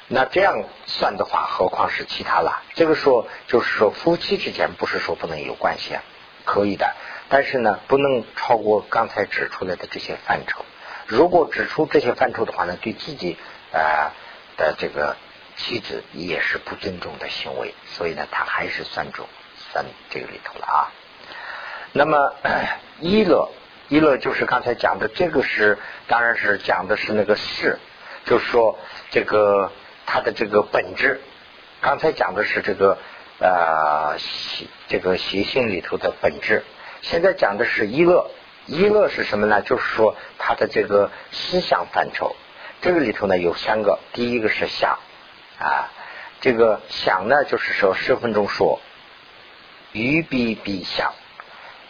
[0.08, 2.62] 那这样算的话，何况是其他了？
[2.76, 6.04] 这个说就是说夫妻之间不是说不能有关系啊，
[6.46, 6.94] 可以的，
[7.32, 10.64] 但是呢，不能超过刚才指出来的这些范畴。
[11.08, 13.38] 如果指出这些范畴的话呢，对自己
[13.72, 14.12] 呃
[14.58, 15.16] 的这个
[15.56, 19.26] 妻子也是不尊重的行为，所以呢，他还是算中
[19.72, 20.92] 算这个里头了啊。
[21.94, 22.36] 那么
[23.02, 23.50] 一乐
[23.90, 27.80] 一乐就是刚才讲的这个是，当然是讲的是那个事，
[28.26, 28.78] 就是说
[29.10, 29.72] 这个。
[30.04, 31.22] 它的这个本质，
[31.80, 32.98] 刚才讲的是这个
[33.40, 36.66] 呃习这个习性里头的本质，
[37.02, 38.32] 现在讲的是一乐，
[38.66, 39.62] 一乐是什么呢？
[39.62, 42.36] 就是说他的这个思想范畴，
[42.82, 45.00] 这个里头呢有三个，第一个是想
[45.60, 45.92] 啊，
[46.40, 48.80] 这个想呢就是说十分钟说，
[49.92, 51.14] 于必必想，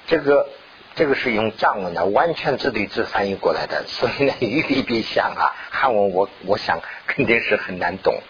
[0.08, 0.50] 这个。
[0.94, 8.22] 这个是用藏文的，完全字对字翻译过来的，所以呢，于必必想啊，汉文我我想肯定是很难懂。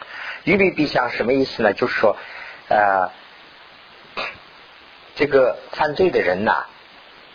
[0.43, 1.73] 于必必想什么意思呢？
[1.73, 2.15] 就是说，
[2.69, 3.09] 呃，
[5.15, 6.65] 这个犯罪的人呐，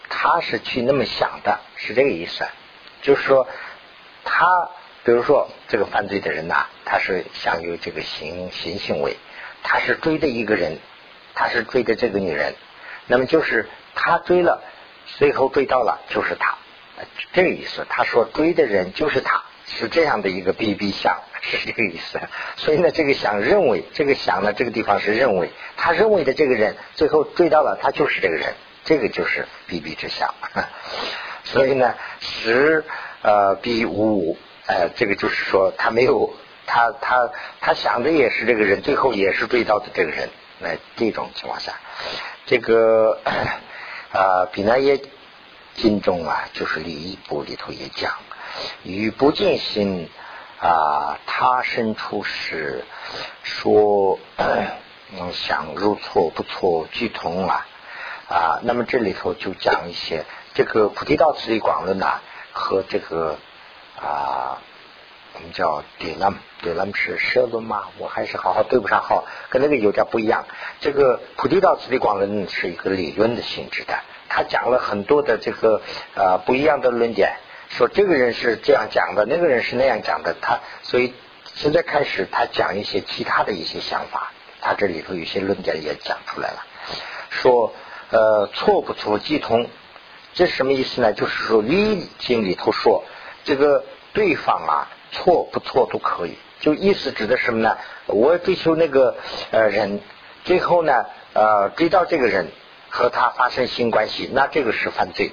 [0.08, 2.46] 他是去那么想的，是这个意思。
[3.02, 3.46] 就是说，
[4.24, 4.70] 他
[5.04, 9.16] 比如说这个犯罪的人呐，他是想有这个行行行为，
[9.62, 10.78] 他是追的一个人，
[11.34, 12.54] 他是追的这个女人，
[13.06, 14.62] 那么就是他追了。
[15.18, 16.58] 最后追到了，就是他，
[17.32, 17.86] 这个意思。
[17.88, 22.20] 他说追的人就是他，是这样的一个 B B 相， 是这个意思。
[22.56, 30.34] 所以呢，这个想认为，这个想呢，这个地方是认为，他认为的这个人，最后追到了，他就是这个人，这个就是 B B 之相。
[31.44, 32.84] 所以呢，十
[33.22, 36.34] 呃 B 五五，呃，这个就是说，他没有
[36.66, 40.28] 他他他想的也是这个人，最后也是追到的这个人。
[40.58, 41.72] 那这种情况下，
[42.46, 43.20] 这个。
[44.12, 44.98] 啊，比那耶
[45.74, 48.14] 经中啊，就是礼仪部里头也讲，
[48.82, 50.08] 与不尽心
[50.60, 52.84] 啊，他生出世，
[53.42, 57.66] 说嗯想入错不错俱通啊
[58.28, 62.20] 啊，那么这里头就讲一些这个菩提道次第广论呐，
[62.52, 63.38] 和这个
[64.00, 64.58] 啊。
[65.38, 67.88] 我们叫对那对那是舍论吗？
[67.98, 70.46] 我还是好好对不上号，跟那个有点不一样。
[70.80, 73.98] 这个菩提道次第广论是一个理论的性质的，
[74.30, 75.82] 他讲了很多的这个
[76.14, 77.36] 呃不一样的论点，
[77.68, 80.34] 说这个人是这样讲的，那个人是那样讲的。
[80.40, 81.14] 他所以
[81.54, 86.64] 现在开始他讲一些其他的一些想法，他这里头有些论点也讲出来了，
[87.30, 87.72] 说
[88.10, 89.68] 呃错不错即通，
[90.34, 91.12] 这什么意思呢？
[91.12, 93.04] 就是说理经里头说
[93.44, 94.88] 这个对方啊。
[95.12, 97.78] 错不错都可以，就意思指的什么呢？
[98.06, 99.16] 我追求那个
[99.52, 100.00] 呃人，
[100.44, 102.48] 最后呢呃追到这个人
[102.90, 105.30] 和他发生性关系，那这个是犯罪。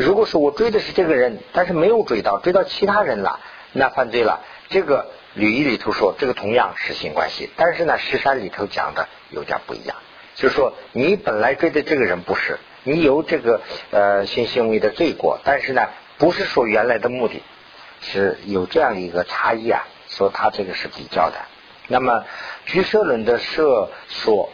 [0.00, 3.38] 如果说我追的是这个人，但是没有追到，追到其他人了，
[3.72, 4.40] 那犯罪了。
[4.68, 9.96] 这个吕仪里头说，这个同样是性关系，但是呢，十山里头讲的有点不一样，
[10.36, 13.60] 就是说你本来追的这个人不是，你有这个
[13.90, 17.42] 呃性行为的罪过，但是呢，不是说原来的目的。
[18.02, 21.36] 是有这样的一个差异啊，说他这个是比较的。
[21.86, 22.24] 那么
[22.64, 24.48] 居舍论的舍说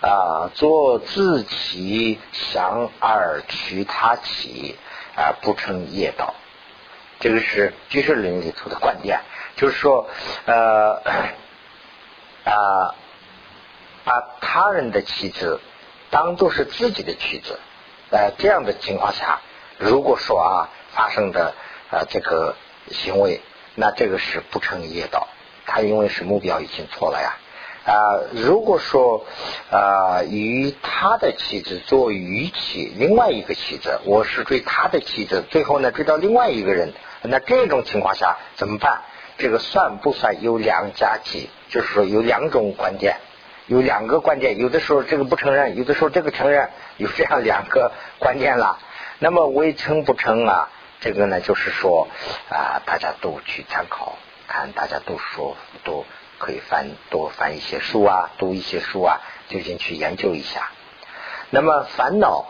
[0.00, 4.76] 啊，做自其想而取他起
[5.16, 6.34] 啊，不成业道。
[7.20, 9.20] 这个是居舍论里头的观点，
[9.56, 10.08] 就是说
[10.46, 11.02] 呃
[12.44, 12.94] 啊，
[14.04, 15.60] 把他人的妻子
[16.10, 17.58] 当做是自己的妻子，
[18.10, 19.40] 呃这样的情况下，
[19.78, 21.54] 如果说啊发生的
[21.90, 22.56] 呃这个。
[22.90, 23.40] 行为，
[23.76, 25.28] 那这个是不成业道，
[25.66, 27.38] 他因为是目标已经错了呀。
[27.84, 29.24] 啊，如果说
[29.70, 36.92] 啊，与他的妻子做余妻，另外一个妻子，我是追他的妻子，最后呢追到另外一个人，
[37.22, 39.02] 那这种情况下怎么办？
[39.38, 41.50] 这个算不算有两家妻？
[41.70, 43.16] 就是说有两种观点，
[43.66, 47.90] 有两个观点，有的时候这个不承认，有的时候这个承认，有这样两个
[48.20, 48.78] 观点了。
[49.18, 50.68] 那么为成不成啊？
[51.00, 52.06] 这个呢，就是说
[52.48, 54.16] 啊，大家都去参考，
[54.46, 56.04] 看大家都说都
[56.42, 60.70] 可以翻多翻一些书啊，读一些书啊，就近去研究一下。
[61.50, 62.46] 那么烦恼，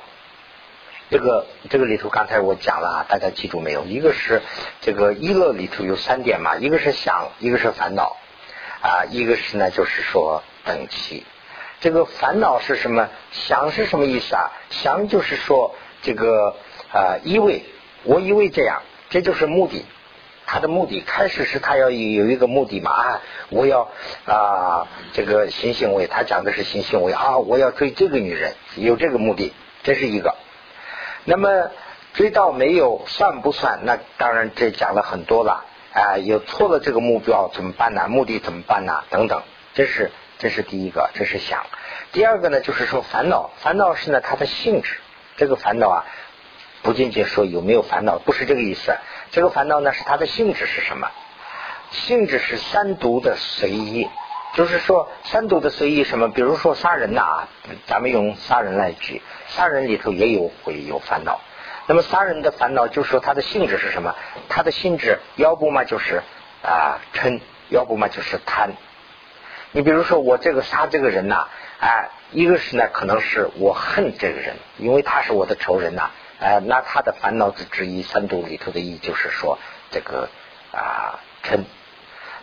[1.10, 3.84] 这个这个里头，刚才我讲了，大家记住没有？
[3.84, 4.40] 一个是
[4.80, 8.16] 这个一乐里头有三点嘛，一个是想，一个是烦恼
[8.80, 11.26] 啊，一个是呢，就是说等期。
[11.80, 13.10] 这个烦恼是什么？
[13.30, 14.52] 想是什么意思啊？
[14.70, 16.56] 想就是说这个
[16.94, 17.62] 啊依为，
[18.04, 19.84] 我以为这样，这就是目的。
[20.52, 23.88] 他的目的开始是他要有一个目的嘛啊，我要
[24.26, 30.34] 啊这个性行为，他讲的是性行为啊，我要追这个女人，有这个目的，这是一个。
[31.24, 31.70] 那么
[32.12, 33.78] 追到没有算不算？
[33.84, 38.06] 那当然这讲了很多了啊，有错了这个目标怎么办呢？
[38.08, 39.04] 目的怎么办呢？
[39.08, 41.64] 等等，这是这是第一个，这是想。
[42.12, 44.98] 第二个呢，就是说烦恼，烦恼是呢它的性质，
[45.38, 46.04] 这个烦恼啊。
[46.84, 48.92] 不仅仅说有没有烦恼，不是这个意思。
[49.32, 51.08] 这个烦恼呢，是它的性质是什么？
[51.90, 54.06] 性质是三毒的随意，
[54.52, 56.28] 就是说三毒的随意什么？
[56.28, 57.48] 比如说杀人呐，
[57.86, 61.40] 咱们用杀人来举，杀人里头也有会有烦恼。
[61.86, 64.14] 那么杀人的烦恼，就是说它的性质是什么？
[64.50, 66.22] 它的性质要不嘛就是
[66.62, 67.40] 啊嗔，
[67.70, 68.72] 要不嘛就是贪。
[69.70, 71.48] 你比如说我这个杀这个人呐，
[71.80, 76.10] 哎，一个是呢，可能是我恨这个人，因为他是我的仇人呐。
[76.42, 79.58] 哎，那他的烦恼之之一，三毒里头的意就是说
[79.92, 80.28] 这个
[80.72, 81.60] 啊嗔。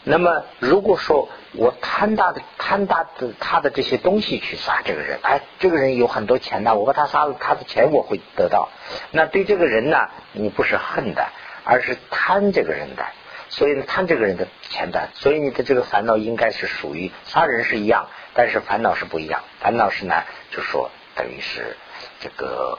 [0.06, 8.70] 那么如果说我贪大的贪大的他的这些东西去杀这个人，哎，这个人有很多钱呢，我把他杀了，他的钱我会得到。
[9.12, 9.98] 那对这个人呢，
[10.32, 11.28] 你不是恨的，
[11.66, 13.06] 而是贪这个人的，
[13.50, 19.42] 所以贪这个人的钱的，所以你的这个烦恼应该是属于杀人是一样，但是烦恼是不一样。
[19.60, 21.76] 烦恼是呢，就说等于是。
[22.20, 22.78] 这个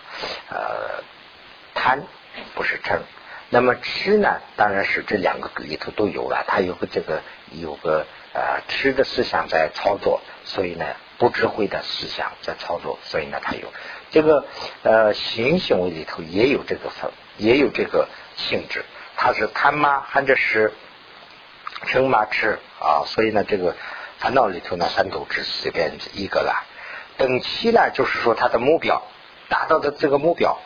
[0.50, 1.03] 呃
[1.74, 2.03] 贪
[2.55, 3.00] 不是嗔，
[3.48, 4.40] 那么吃呢？
[4.57, 10.85] 当然是这两个里头都有了，它有个这个有个呃吃的思想在操作，所以呢
[11.18, 13.72] 不智慧的思想在操作，所以呢它有
[14.11, 14.44] 这个
[14.83, 18.85] 呃行行为里头也有这个分，也有这个性质，
[19.16, 20.05] 它是贪吗？
[20.07, 20.72] 含着是
[21.87, 22.26] 嗔吗？
[22.26, 23.74] 吃啊，所以呢这个
[24.18, 26.66] 烦恼里头呢三斗只随便一个了，
[27.16, 29.03] 等期呢就是说它的目标。
[29.51, 30.59] 达到的这个目标，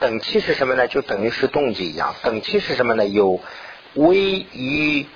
[0.00, 0.88] 等期是什么呢？
[0.88, 2.16] 就等于是动机一样。
[2.22, 3.06] 等期是什么呢？
[3.06, 3.40] 有
[3.94, 5.06] 为于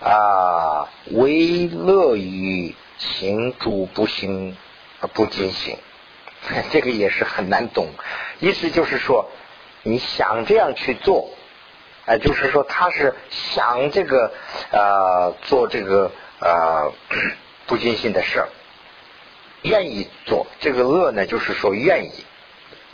[0.00, 4.56] 啊，为乐于行主不行
[5.00, 5.78] 啊不进行，
[6.70, 7.88] 这个也是很难懂。
[8.38, 9.30] 意思就是说，
[9.82, 11.30] 你想这样去做，
[12.04, 14.30] 哎，就是说他是想这个
[14.70, 16.92] 呃做这个呃
[17.66, 18.44] 不尽心的事，
[19.62, 22.12] 愿意做这个乐呢，就是说愿意。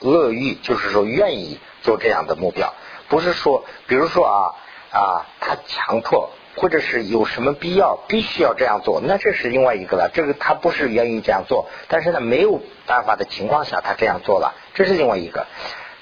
[0.00, 2.74] 乐欲就是说愿意做这样的目标，
[3.08, 10.10] 不是说，比如说啊啊，他强迫或者是有什么必要必须要这样做，那这是另外一个了。
[10.12, 15.46] 这个他不是愿意这样做，但是呢没有办法的情况下他这样做了，这是另外一个。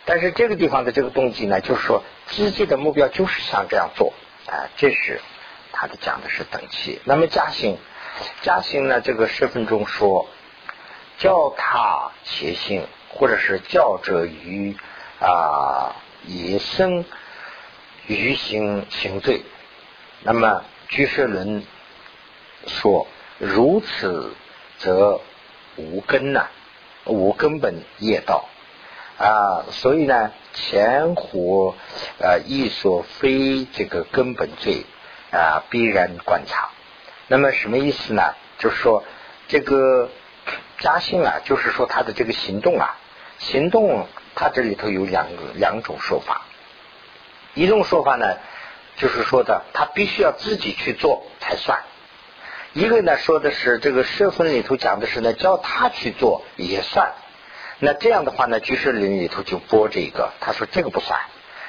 [0.05, 4.15] 但是这个地方的这个动机呢，就是说自己的目标就是想这样做
[4.47, 5.21] 啊，这是
[5.73, 7.01] 他的讲的是等期。
[7.05, 7.77] 那么嘉兴，
[8.43, 10.27] 嘉兴呢，这个十分钟说
[11.19, 12.87] 叫他且行。
[13.11, 14.77] 或者是教者于
[15.21, 17.05] 啊野生
[18.07, 19.43] 于行行罪，
[20.23, 21.65] 那么居士论
[22.67, 23.07] 说
[23.39, 24.33] 如此
[24.79, 25.21] 则
[25.77, 26.49] 无根呐，
[27.07, 28.49] 无根本业道
[29.19, 31.75] 啊，所以呢前乎
[32.19, 34.85] 呃亦所非这个根本罪
[35.31, 36.69] 啊必然观察。
[37.27, 38.35] 那么什么意思呢？
[38.59, 39.03] 就是说
[39.49, 40.11] 这个。
[40.79, 42.97] 加兴啊，就是说他的这个行动啊，
[43.39, 46.43] 行动他这里头有两个两种说法。
[47.55, 48.37] 一种说法呢，
[48.97, 51.79] 就是说的他必须要自己去做才算；
[52.73, 57.13] 一个呢说的是这个社分里头讲的是呢，叫他去做也算。
[57.81, 61.19] 那这样的话呢，居士林里头就播这个，他说这个不算。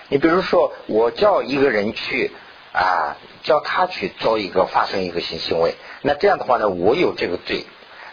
[0.08, 2.32] 你比如说，我叫一个人去
[2.74, 7.66] 啊，叫他去做一个发生一个性行为，那这样的话呢，我有这个罪。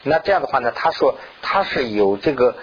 [0.08, 0.72] 那这样的话呢？
[0.74, 2.56] 他说他是有这个，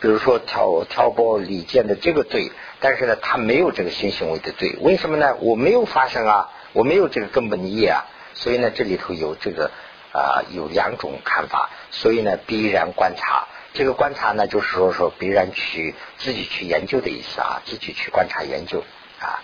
[0.00, 4.76] 比如说挑挑拨离间的这个罪，但是呢，他没有这个性行为的罪。
[4.80, 5.36] 为什么呢？
[5.40, 9.72] 我没有发生啊，我没有这个根本业啊，所以呢，这里头有这个
[10.12, 11.70] 啊，有两种看法。
[11.90, 13.48] 所以呢，必然观察。
[13.74, 18.84] 这个观察呢，就是说说必然去自己去研究的意思啊，自己去观察研究
[19.20, 19.42] 啊。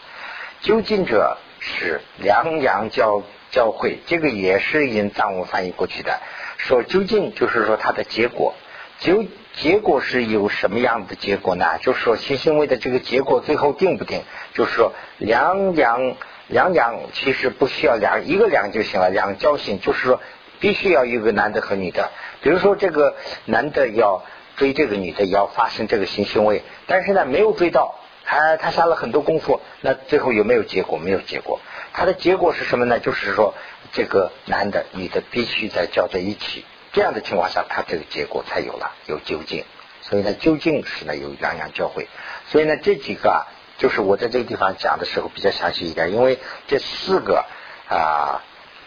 [0.61, 6.21] 究竟者是两阳交交汇，这个也是因藏文翻译过去的。
[6.57, 8.55] 说究竟就是说它的结果，
[8.99, 9.25] 就
[9.55, 11.79] 结果是有什么样的结果呢？
[11.81, 14.23] 就是说性行为的这个结果最后定不定？
[14.55, 16.17] 就是说两两
[16.49, 20.21] 两两其实不需要两一个两就行了，两交性就是说
[20.61, 22.11] 必须要有个男的和女的。
[22.41, 24.23] 比如说这个男的要
[24.57, 27.95] 追这个女的，要发生这个性行为，但是呢没有追到，
[28.25, 30.99] 他他下了很多功夫，那最后有没有结果？
[30.99, 31.61] 没有结果。
[31.93, 32.99] 他的结果是什么呢？
[32.99, 33.55] 就是说。
[33.95, 39.65] 这个男的、女的必须在交在一起，这样的情况下，他这个结果才有了有究竟。
[40.03, 42.09] 所以呢，究竟是呢有两样教会。
[42.49, 43.47] 所以呢，这几个啊，
[43.79, 47.47] 就是我在这个地方讲的时候比较详细一点，因为这四个
[47.89, 48.43] 啊，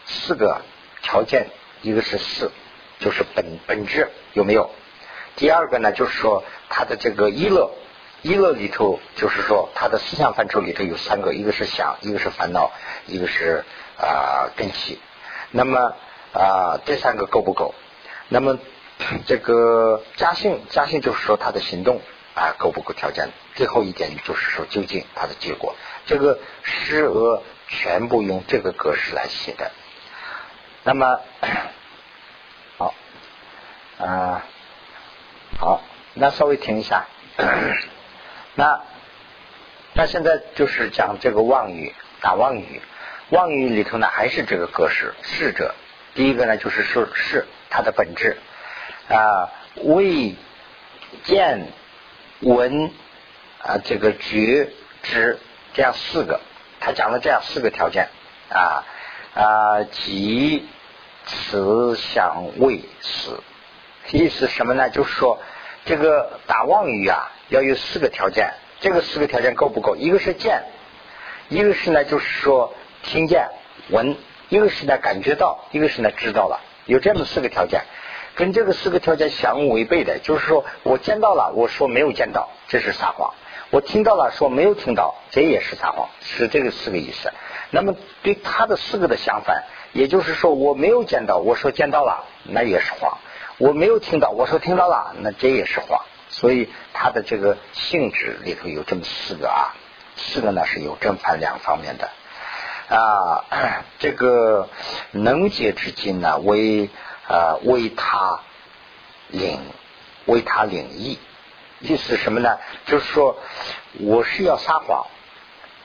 [0.06, 0.62] 四个
[1.02, 1.48] 条件，
[1.82, 2.52] 一个是四，
[3.00, 4.70] 就是本本质有没有？
[5.38, 7.72] 第二个呢，就是说他的这个一乐，
[8.22, 12.72] 一乐里头就是说他的思想范畴里头有三个，一个是想，一个是烦恼，
[13.08, 13.64] 一个是
[14.00, 15.00] 啊根气。
[15.52, 15.96] 那么
[16.34, 17.74] 啊，这三个够不够？
[18.30, 18.60] 那么
[19.26, 22.02] 这个加性，加性就是说他的行动
[22.36, 23.30] 啊够不够条件？
[23.56, 25.76] 最后一点就是说究竟它的结果，
[26.06, 29.72] 这个诗额全部用这个格式来写的。
[30.84, 31.20] 那么
[32.78, 32.94] 好
[34.00, 34.46] 啊，
[35.58, 35.82] 好，
[36.14, 37.06] 那稍微停一下。
[38.54, 38.82] 那
[39.94, 42.82] 那现在就是讲这个妄语打妄语，
[43.30, 45.76] 妄语里头呢还是这个格式，是者。
[46.16, 48.38] 第一个呢就是说是它的本质
[49.10, 50.36] 啊，未
[51.24, 51.68] 见
[52.40, 52.92] 闻
[53.62, 54.70] 啊，这个觉
[55.04, 55.38] 知
[55.74, 56.40] 这样四个，
[56.80, 58.10] 他讲了这样四个条件
[58.50, 58.86] 啊
[59.36, 60.68] 啊，即
[61.26, 63.44] 此想未死，
[64.12, 64.90] 意思什么呢？
[64.90, 65.40] 就是说
[65.86, 69.96] 这个打妄语啊，要有四个条件，这个四个条件够不够？
[69.96, 70.64] 一个是见，
[71.50, 72.74] 一个是呢就是说
[73.04, 73.50] 听见
[73.90, 74.16] 闻。
[74.50, 77.82] 一个是呢感觉到，一个是呢知道了，有这么四个条件，
[78.34, 83.34] 跟这个四个条件相违背的，就是说我见到了，我说没有见到，这是撒谎；
[83.72, 87.30] 我听到了，说没有听到，这也是撒谎，是这个四个意思。
[87.72, 87.94] 那么
[88.24, 93.18] 对他的四个的相反，也就是说我没有见到，我说见到了，那也是谎；
[93.58, 96.06] 我没有听到，我说听到了，那这也是谎。
[96.30, 99.76] 所以它的这个性质里头有这么四个啊，
[100.16, 102.10] 四个呢是有正反两方面的。
[102.90, 103.44] 啊，
[104.00, 104.70] 这个
[105.12, 106.90] 能解之经呢，为
[107.28, 108.40] 啊为他
[109.28, 109.60] 领
[110.26, 111.20] 为他领益，
[111.80, 112.58] 意思什么呢？
[112.86, 113.38] 就是说
[114.00, 115.06] 我是要撒谎，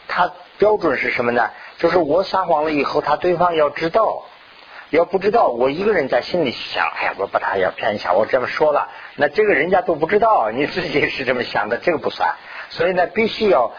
[0.07, 1.51] 他标准是什么呢？
[1.79, 4.25] 就是我撒谎了以后，他对方要知道，
[4.91, 12.37] 要不知道，我一个人在心里想，哎呀，我把他要骗一下，我这么说了，那这个人家都不知道，你自己是这么想的，这个不算，
[12.71, 13.73] 所以呢，必须要。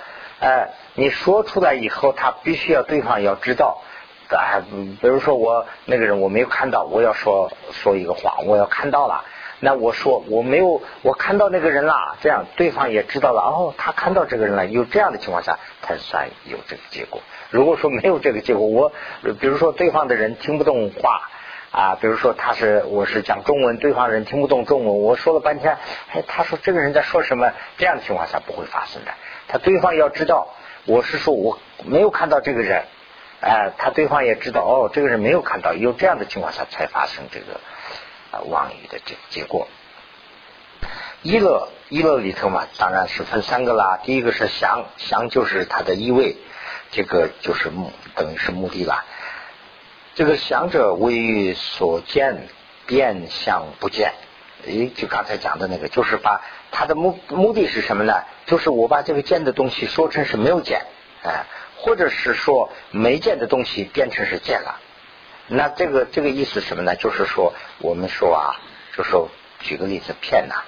[0.44, 3.82] 哎，你说出来以后，他必须要对方要知道。
[4.30, 4.60] 啊，
[5.00, 9.24] 比如说我那个人我没有看到，我要说说一个谎，我要看到了，
[9.62, 13.40] 那我说我没有，我看到那个人了，这样对方也知道了。
[13.40, 17.22] 哦，他看到这个人了，有这样的情况下，才算有这个结果。
[17.50, 18.92] 如果说没有这个结果，我
[19.40, 21.30] 比如说对方的人听不懂话
[21.74, 25.80] 啊，比如说他是我是讲中文，对方人听不懂中文，我说了半天，
[26.12, 27.52] 哎，他说这个人在说什么？
[27.80, 29.12] 这样的情况下不会发生的。
[29.48, 30.54] 他对方要知道，
[30.86, 32.84] 我是说我没有看到这个人，
[33.42, 37.60] 哎，他对方也知道，哦，这个人没有看到，有这样的情况下才发生这个
[38.30, 39.68] 啊妄语的这结果。
[41.24, 44.00] 一乐一乐里头嘛，当然是分三个啦。
[44.04, 46.36] 第一个是想想，就是他的意味，
[46.92, 49.04] 这个就是目，等于是目的了。
[50.16, 52.48] 这个想者为所见
[52.86, 54.14] 变相不见，
[54.66, 56.42] 诶，就刚才讲的那个，就是把。
[56.76, 58.24] 他的目目的是什么呢？
[58.48, 60.82] 就是我把这个见的东西说成是没有见，
[61.24, 61.46] 哎，
[61.78, 64.80] 或者是说没见的东西变成是见了。
[65.48, 66.96] 那这个这个意思什么呢？
[66.96, 68.58] 就是说我们说啊，
[68.98, 70.64] 就说举个例子骗呐，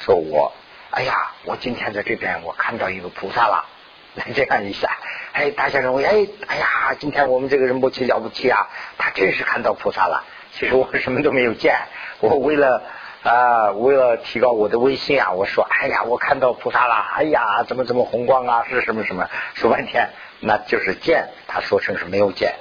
[0.00, 0.52] 说我
[0.90, 3.66] 哎呀，我今天在这边我看到一个菩萨了，
[4.14, 4.96] 来这样一下，
[5.32, 10.24] 哎，大家认为哎哎呀，今天我们这个人不起了不起啊，他真是看到菩萨了。
[10.52, 11.76] 其实我什么都没有见，
[12.20, 12.82] 我为了。
[13.20, 22.54] 啊，为了提高我的威信啊，我说，哎呀，我看到菩萨了，哎呀，怎么怎么红光啊，是什么什么，说半天，那就是见，他说成是没有见。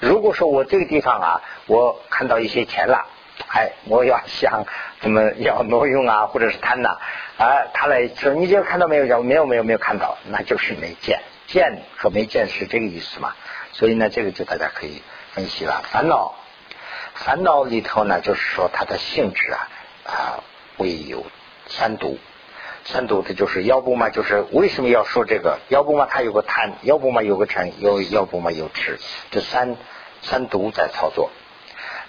[0.00, 3.06] 如果说我这个地方啊，我看到一些钱了，
[3.46, 4.66] 哎，我要想
[5.00, 6.98] 怎么要挪用啊，或者是贪呐，
[7.38, 9.22] 啊，他来说，你这看到没有？
[9.22, 11.20] 没有没有没有看到，那就是没见。
[11.46, 13.34] 见说没见是这个意思嘛？
[13.72, 15.82] 所以呢，这个就大家可以分析了。
[15.90, 16.34] 烦恼，
[17.14, 19.68] 烦恼里头呢，就是说它的性质啊。
[20.04, 20.42] 啊，
[20.78, 21.26] 会有
[21.66, 22.18] 三毒，
[22.84, 25.58] 三毒的就是要不嘛，就是为什么要说这个？
[25.68, 28.98] 要不嘛，它有个贪；要不嘛，有个嗔；要要不嘛，有痴。
[29.30, 29.76] 这三
[30.22, 31.30] 三毒在操作。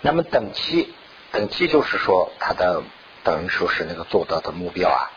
[0.02, 0.94] 那么等期，
[1.32, 2.84] 等级就是说，他的
[3.24, 5.12] 等于说是那个做到的目标啊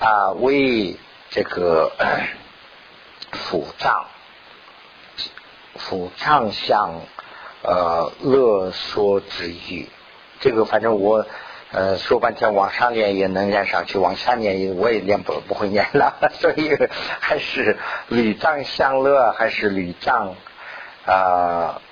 [0.00, 0.96] 啊，为
[1.30, 1.92] 这个
[3.32, 4.06] 腹胀，
[5.76, 7.00] 腹胀相
[7.62, 9.88] 呃乐说之欲，
[10.40, 11.26] 这个反正我。
[11.72, 16.70] 呃，说半天往上念也能念上去，往下念也我也念不不会念了， 所以
[17.20, 17.76] 还是
[18.08, 20.36] 屡藏相乐，还是屡藏
[21.04, 21.82] 啊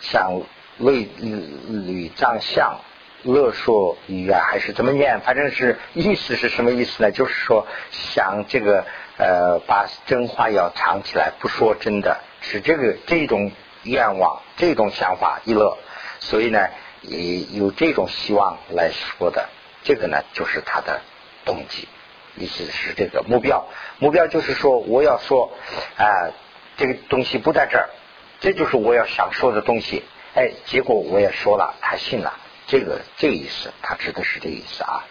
[0.00, 0.42] 相
[0.80, 1.08] 屡
[1.68, 2.80] 屡藏相
[3.22, 5.20] 乐说语啊，还是怎么念？
[5.20, 7.10] 反正是意思是什么意思呢？
[7.10, 8.86] 就是说想这个
[9.18, 13.52] 呃，把真话要藏起来，不说真的，是这个这种
[13.82, 15.76] 愿望、这种想法一乐，
[16.18, 16.68] 所以呢，
[17.02, 19.50] 也有这种希望来说的。
[19.84, 21.02] 这个呢，就是他的
[21.44, 21.88] 动机，
[22.36, 23.66] 意思是这个目标。
[23.98, 25.52] 目标就是说，我要说
[25.98, 26.32] 啊，
[26.78, 27.90] 这个东西不在这儿，
[28.40, 30.02] 这就是我要想说的东西。
[30.34, 32.34] 哎，结果我也说了，他信了。
[32.68, 35.04] 这个这个意思，他指的是这个意思啊。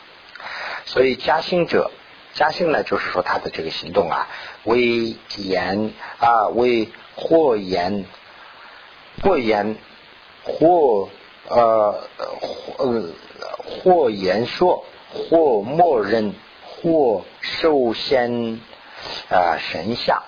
[0.85, 1.91] 所以加兴者，
[2.33, 4.29] 加兴呢，就是说他的这个行动啊，
[4.63, 8.05] 为言啊，为或言
[9.21, 9.75] 或言
[10.45, 11.09] 或
[11.49, 12.07] 呃
[12.77, 13.03] 呃
[13.83, 18.61] 或言说，或默认，或受先
[19.29, 20.23] 啊神像，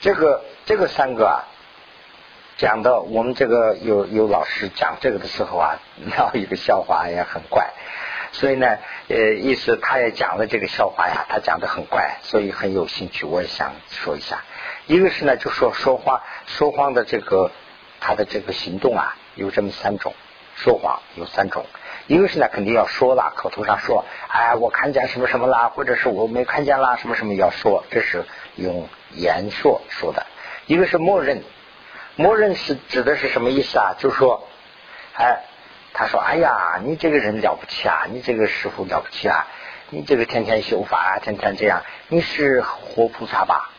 [0.00, 1.44] 这个这个三个啊。
[2.56, 5.78] 讲的我们这个有有老师讲这个的时候啊，
[6.16, 7.74] 闹一个笑话也很怪，
[8.32, 8.78] 所以呢，
[9.08, 14.42] 呃，意思他也讲了这个笑话呀，他讲的很怪，所以很有兴趣，我也想说一下。
[14.86, 17.50] 一个是呢，就说说话说谎的这个
[18.00, 20.14] 他的这个行动啊，有这么三种，
[20.54, 21.66] 说谎有三种。
[22.06, 30.24] 一个是呢，肯定要说了，口头上说，哎，我看见什么什么啦，或者是我没看见啦，什么什么要说，这是用言说说的。
[30.66, 31.42] 一个是默认。
[32.16, 33.94] 默认是指的是什么意思啊？
[33.98, 34.48] 就是说，
[35.14, 35.44] 哎，
[35.92, 39.46] 他说，哎呀，你这个人了不起啊，你这个师傅了不起啊，
[39.90, 43.70] 你这个天天修法啊，天天这样，你是活菩萨吧？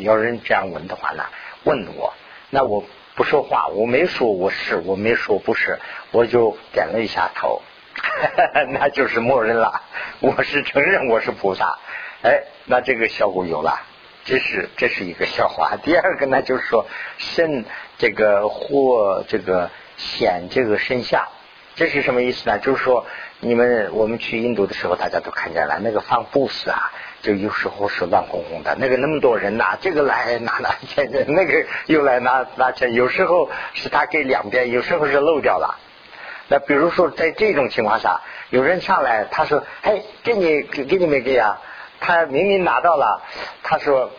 [0.00, 1.24] 有人这样问的话呢，
[1.64, 2.14] 问我，
[2.48, 2.82] 那我
[3.14, 5.78] 不说话，我没说我是，我没说不是，
[6.12, 7.60] 我就点了一下头，
[8.72, 9.82] 那就是默认了，
[10.20, 11.78] 我是承认我是菩萨，
[12.22, 13.82] 哎，那这个效果有了。
[14.24, 15.76] 这是这是一个笑话。
[15.82, 16.86] 第二个呢，就是说
[17.18, 17.64] 肾
[17.98, 21.28] 这个或这个显这个身下，
[21.74, 22.58] 这是什么意思呢？
[22.58, 23.04] 就是说
[23.40, 26.92] 你们我们去印度的时候，大家都看见了那个放布施啊，
[27.22, 28.76] 就有时候是乱哄哄的。
[28.78, 35.78] 那个那么多人拿这个来拿拿钱， 那个又来拿拿钱，有时候是他给两边，有时候是漏掉了。
[36.48, 38.20] 那比如说在这种情况下，
[38.50, 41.60] 有人上来他说：“嘿，给你给给你没给啊？”
[42.04, 43.22] 他明明拿到了，
[43.62, 44.10] 他说，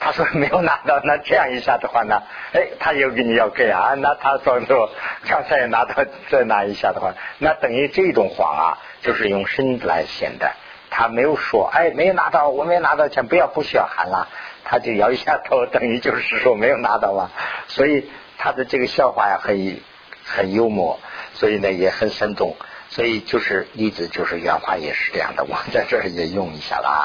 [0.00, 2.22] 他说没有拿到，那这样一下的话呢，
[2.54, 4.90] 哎，他又给你要给啊，那他说说
[5.28, 5.94] 刚才拿到，
[6.30, 10.50] 再拿一下的话，那等于这种谎啊，就是用身子来显的，
[10.88, 14.28] 他没有说，哎，没有拿到，我没有拿到钱，不要不需要喊了，
[14.64, 17.30] 他就摇一下头，等于就是说没有拿到嘛，
[17.66, 19.80] 所以他的这个笑话呀，很
[20.24, 20.98] 很幽默，
[21.34, 22.56] 所以呢也很生动。
[22.90, 27.00] 所以就是例子，就是原话也是这样的，我在这儿也用一下了啊。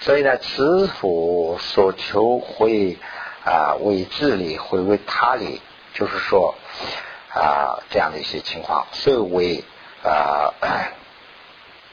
[0.00, 2.98] 所以呢，慈父所求会
[3.44, 5.62] 啊为自利，会为他利，
[5.94, 6.54] 就是说
[7.32, 9.64] 啊这样的一些情况，虽为
[10.04, 10.52] 啊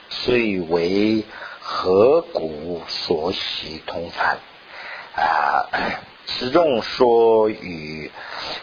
[0.10, 1.24] 虽为
[1.62, 4.38] 何故所喜同参
[5.16, 5.70] 啊，
[6.28, 8.12] 此众说与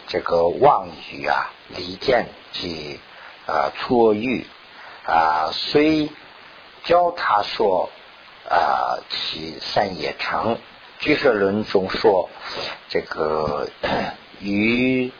[0.07, 2.99] 这个妄语啊离间及。
[3.47, 4.45] 啊，错欲
[5.05, 6.09] 啊，虽
[6.83, 7.89] 教他说
[8.49, 10.57] 啊，其善也成。
[10.99, 12.29] 居舍论中说，
[12.89, 13.67] 这个
[14.39, 15.11] 于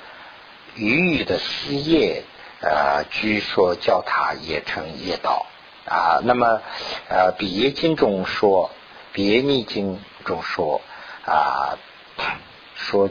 [0.76, 2.24] 于欲的事业
[2.62, 5.48] 啊，据说教他也成业道
[5.86, 6.22] 啊。
[6.24, 6.62] 那么
[7.10, 8.70] 呃，比耶经中说，
[9.12, 10.82] 比耶逆经中说
[11.26, 11.80] 啊，
[12.76, 13.10] 说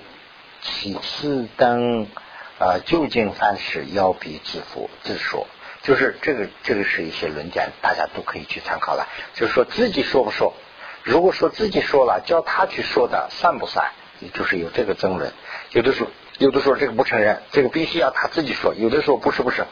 [0.63, 2.07] 其次等。
[2.61, 5.47] 啊，究竟凡事要比自负自说，
[5.83, 9.09] 就是这个这个是一些论点，大家都可以去参考了。
[9.33, 10.53] 就是说自己说不说，
[11.03, 13.91] 如果说自己说了，叫他去说的算不算？
[14.21, 15.33] 也就是有这个争论。
[15.71, 18.75] 有的时候，有的时候这个不承认，这个必须要他自己说。
[18.75, 19.65] 有的时候不是不是，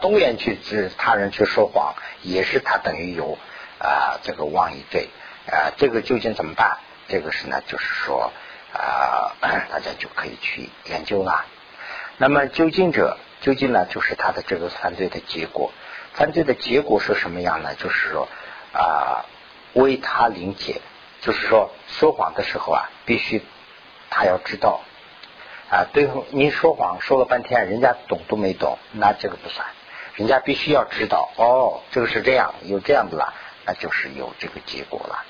[0.00, 3.38] 动员去指他人去说谎，也是他等于有
[3.78, 5.08] 啊这个妄议罪
[5.46, 5.70] 啊。
[5.76, 6.78] 这个究竟怎么办？
[7.06, 8.32] 这个是呢，就是说
[8.72, 9.36] 啊，
[9.70, 11.44] 大家就可以去研究了。
[12.20, 15.72] 那么究竟者，究竟呢，就是他的这个犯罪的结果。
[16.12, 17.74] 犯罪的结果是什么样呢？
[17.76, 18.28] 就是说
[18.74, 19.24] 啊，
[19.72, 20.82] 为他理解，
[21.22, 23.40] 就是说说谎的时候啊，必须
[24.10, 24.82] 他要知道
[25.70, 29.66] 啊，对后你说谎说了半天，人家懂都没懂，那这个不算。
[30.16, 33.32] 人家必须要知道，哦，这个是这样，有这样的了，
[33.64, 35.24] 那就是有这个结果了。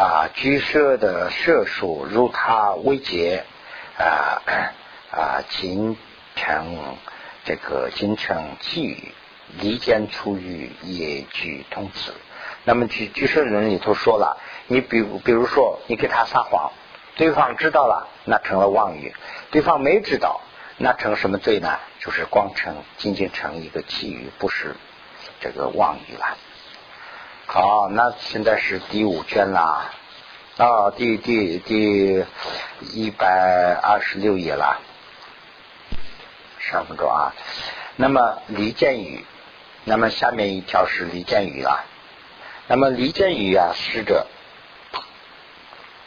[0.00, 3.42] 啊，居舍的射术如他为劫
[3.98, 4.40] 啊
[5.10, 5.98] 啊，仅。
[6.36, 6.96] 成
[7.44, 9.12] 这个京城寄语，
[9.58, 12.12] 离间出狱也具通词。
[12.64, 16.72] 那么举举圣人里头说了，你比比如说你给他撒谎，
[17.16, 19.12] 对方知道了，那成了妄语；
[19.50, 20.40] 对方没知道，
[20.76, 21.78] 那成什么罪呢？
[21.98, 24.76] 就是光成仅仅成一个气语，不是
[25.40, 26.36] 这个妄语了。
[27.46, 29.90] 好，那现在是第五卷啦，
[30.56, 32.24] 啊，第第第
[32.92, 34.80] 一百二十六页了，
[36.62, 37.34] 十二分钟啊。
[37.96, 39.24] 那么离间语，
[39.84, 41.84] 那么下面一条是离间语了。
[42.68, 44.26] 那么离间语啊，诗者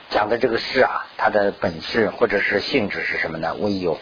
[0.09, 3.53] 讲的这个诗啊，它的本质或者是性质是什么呢？
[3.55, 3.99] 为有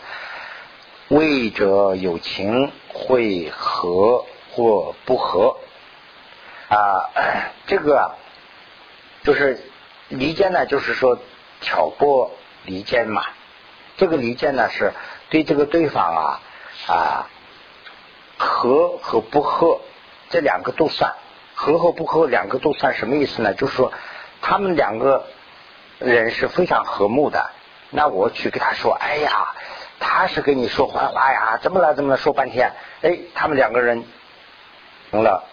[1.09, 5.57] 为者有情会和或不和。
[6.69, 7.09] 啊，
[7.67, 8.15] 这个
[9.23, 9.59] 就是
[10.09, 11.19] 离间呢，就是说
[11.59, 12.31] 挑拨
[12.65, 13.23] 离间嘛。
[13.97, 14.93] 这个离间呢，是
[15.33, 16.39] 对这个对方啊
[16.85, 17.27] 啊
[18.37, 19.81] 和和不和
[20.29, 21.15] 这两个都算，
[21.55, 23.55] 和和不和两个都算什么意思呢？
[23.55, 23.91] 就是说
[24.43, 25.25] 他们两个
[25.97, 27.49] 人是非常和睦的，
[27.89, 29.55] 那我去跟他说，哎呀，
[29.99, 32.71] 他是跟你说坏话呀，怎么了怎么了，说半天，
[33.01, 34.05] 哎，他们两个人
[35.09, 35.45] 成了。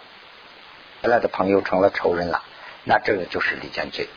[1.01, 2.43] 原来的朋友成了仇人了，
[2.85, 4.11] 那这个就是离间罪。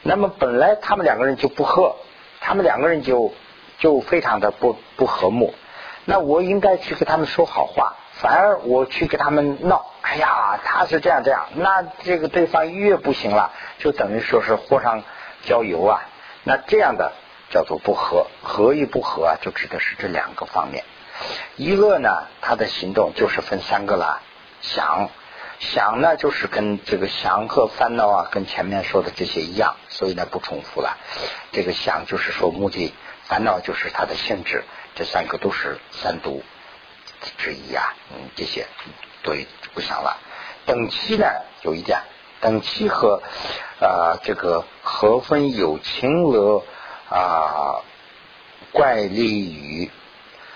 [0.00, 1.96] 那么本来他们两个人就不和，
[2.40, 3.34] 他们两个人就
[3.78, 5.54] 就非常的不不和睦。
[6.04, 9.86] 那我应该去给他们说好话，反而我去给他们闹。
[10.02, 15.02] 哎呀，他是这样这样，那这个对方越不行了，就等于说是火上
[15.44, 16.02] 浇油啊。
[16.44, 17.12] 那这样的
[17.50, 20.84] 叫做不和，和与不和啊，就指的是这两个方面。
[21.56, 24.20] 一个呢，他的行动就是分三个了，
[24.60, 25.08] 想。
[25.58, 30.98] 想呢，就是跟这个想和烦恼啊，跟前面说的这些一样，所以呢不重复了。
[31.50, 32.92] 这个想就是说目的，
[33.28, 34.64] 烦恼就是它的性质，
[34.94, 36.42] 这三个都是三毒
[37.38, 37.94] 之一啊。
[38.10, 38.66] 嗯，这些
[39.22, 40.18] 对不想了。
[40.64, 41.26] 等期呢
[41.62, 42.00] 有一点，
[42.40, 43.22] 等期和
[43.80, 46.64] 啊这个和分有情乐
[47.08, 47.82] 啊
[48.72, 49.90] 怪力语，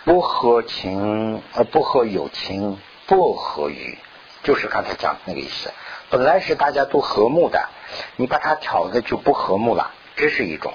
[0.04, 3.98] 不合情呃不合有情不合语。
[4.42, 5.70] 就是刚才讲的那个意思，
[6.08, 7.68] 本来是大家都和睦的，
[8.16, 10.72] 你把它挑的就不和睦了，这是一种；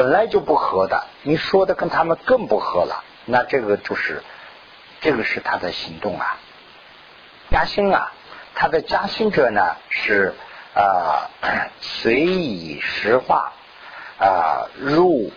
[0.00, 4.22] 本来就不合的，你说的跟他们更不合了，那这个就是，
[5.02, 6.38] 这个是他的行动啊。
[7.50, 8.10] 加薪啊，
[8.54, 10.32] 他的加薪者呢是
[10.74, 11.28] 啊
[11.82, 13.52] 随以实话
[14.18, 15.30] 啊入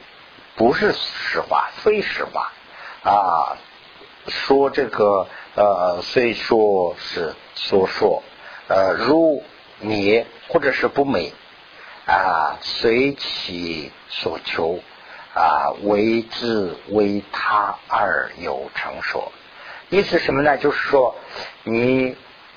[0.55, 2.53] 不是实话，非实话
[3.03, 3.57] 啊
[4.29, 5.27] 说这个。
[5.55, 8.23] 呃，虽说是所说，
[8.69, 9.43] 呃，如
[9.79, 11.31] 你或者是不美
[12.05, 14.79] 啊，随其所求
[15.33, 19.31] 啊，为之为他而有成说。
[19.89, 20.57] 意思什么呢？
[20.57, 21.15] 就是说，
[21.63, 22.15] 你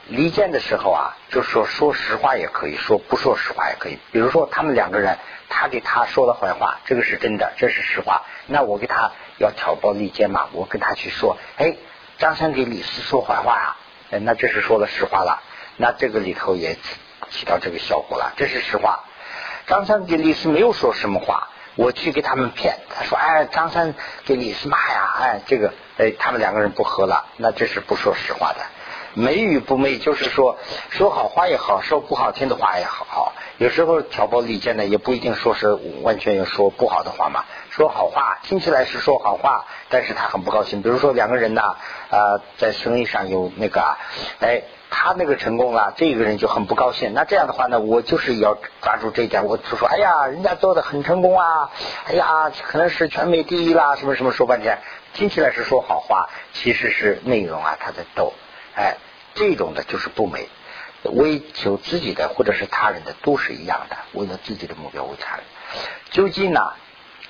[0.09, 3.99] 离间的时候啊，就是说说实话也可以说，不说实话也可以。
[4.13, 5.19] 比如说，他们两个人，
[5.49, 8.23] 他给他说了坏话，这个是真的，这是实话。
[8.47, 11.77] 那我给他要挑拨离间嘛，我跟他去说，哎。
[12.19, 13.77] 张三给李四说坏话啊，
[14.23, 15.43] 那这是说了实话了，
[15.77, 16.79] 那这个里头也
[17.29, 19.05] 起到这个效果了，这是实话。
[19.67, 23.95] 张三给李四没有说什么话，我去给他们骗，他说哎，张三
[24.25, 28.61] 给李四骂呀，哎，这个哎，他们两个人不和了，那这是不说实话的。
[29.15, 30.59] 美与不美，就是说
[30.91, 37.45] 说好话也好，说不好听的话也好，有时候挑拨离间呢，也不一定说是完全要说不好的话嘛。
[37.71, 40.83] 说好话听起来是说好话，但是他很不高兴。
[40.83, 41.63] 比如说两个人呢，
[42.11, 43.97] 啊，在生意上有那个，
[44.41, 47.13] 哎，他那个成功了，这个人就很不高兴。
[47.15, 51.71] 那这样的话呢，我就是要抓住这一点，我就说，哎呀，人家做的很成功啊，
[52.07, 54.79] 哎呀，可能是全美第一啦，什么什么说半天，
[55.15, 58.33] 听起来是说好话，其实是内容啊，他在逗，
[58.75, 58.97] 哎。
[59.39, 60.49] 这种的就是不美，
[61.03, 65.45] 为求自己的或者是他人的都是一样的，为了自己的目标为他人。
[66.11, 66.73] 究竟呢，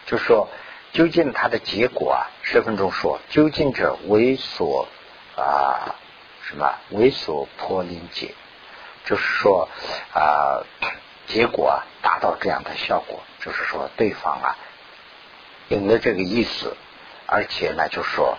[0.07, 0.49] 就说
[0.93, 4.87] 究竟它的结果啊，十分钟说究竟者为所
[5.35, 5.97] 啊
[6.49, 8.35] 什么为所破临界，
[9.05, 9.69] 就是说
[10.15, 10.63] 啊
[11.27, 14.57] 结果达到这样的效果，就是说对方啊
[15.69, 16.77] 有了这个意思，
[17.27, 18.39] 而且呢就说。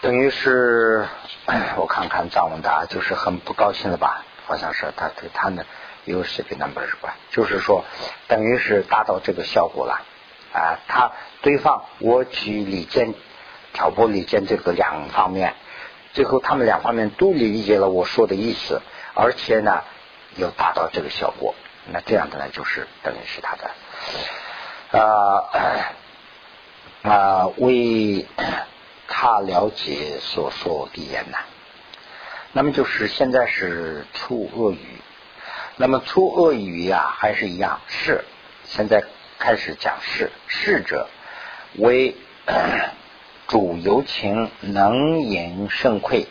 [0.00, 1.08] 等于是，
[1.78, 4.22] 我看看张文达就是很不高兴了吧？
[4.46, 5.64] 好像是他对他呢
[6.04, 7.16] 有视频 number 是吧？
[7.30, 7.86] 就是说，
[8.28, 10.02] 等于是达到这个效果了
[10.52, 10.76] 啊！
[10.88, 13.14] 他对方我举李健
[13.72, 15.54] 挑拨李健这个两方面，
[16.14, 18.80] 最后他们两方面都理解了我说的意思，
[19.14, 19.82] 而且呢
[20.36, 21.54] 又达到这个效果。
[21.92, 23.70] 那这样的呢，就是等于是他的
[24.98, 25.44] 啊
[27.02, 28.26] 啊为。
[29.06, 31.38] 他了解所说的言呐，
[32.52, 34.98] 那么就是现在是出恶语，
[35.76, 38.24] 那么出恶语呀，还是一样是。
[38.64, 39.04] 现在
[39.38, 41.08] 开始讲是，是者
[41.76, 42.16] 为
[43.46, 46.26] 主有情，能言胜愧。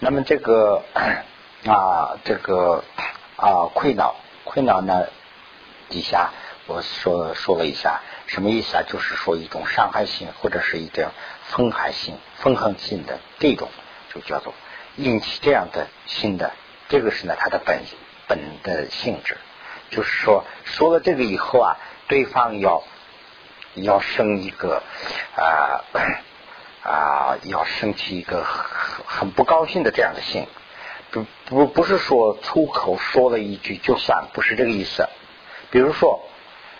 [0.00, 0.82] 那么这个
[1.66, 2.82] 啊，这个
[3.36, 5.06] 啊，溃恼，溃恼呢，
[5.88, 6.32] 底下
[6.66, 8.82] 我说说了一下，什么意思啊？
[8.88, 11.10] 就是说一种伤害性或者是一种
[11.44, 13.68] 风害性、风寒性的这种，
[14.12, 14.52] 就叫做
[14.96, 16.50] 引起这样的心的，
[16.88, 17.82] 这个是呢它的本
[18.26, 19.36] 本的性质。
[19.90, 21.76] 就是说，说了这个以后啊，
[22.08, 22.82] 对方要
[23.74, 24.82] 要生一个
[25.36, 25.84] 啊。
[26.82, 30.46] 啊，要升起一个很很不高兴的这样的心，
[31.10, 35.06] 不不不是说粗口说了一句就算，不是这个意思。
[35.70, 36.22] 比如说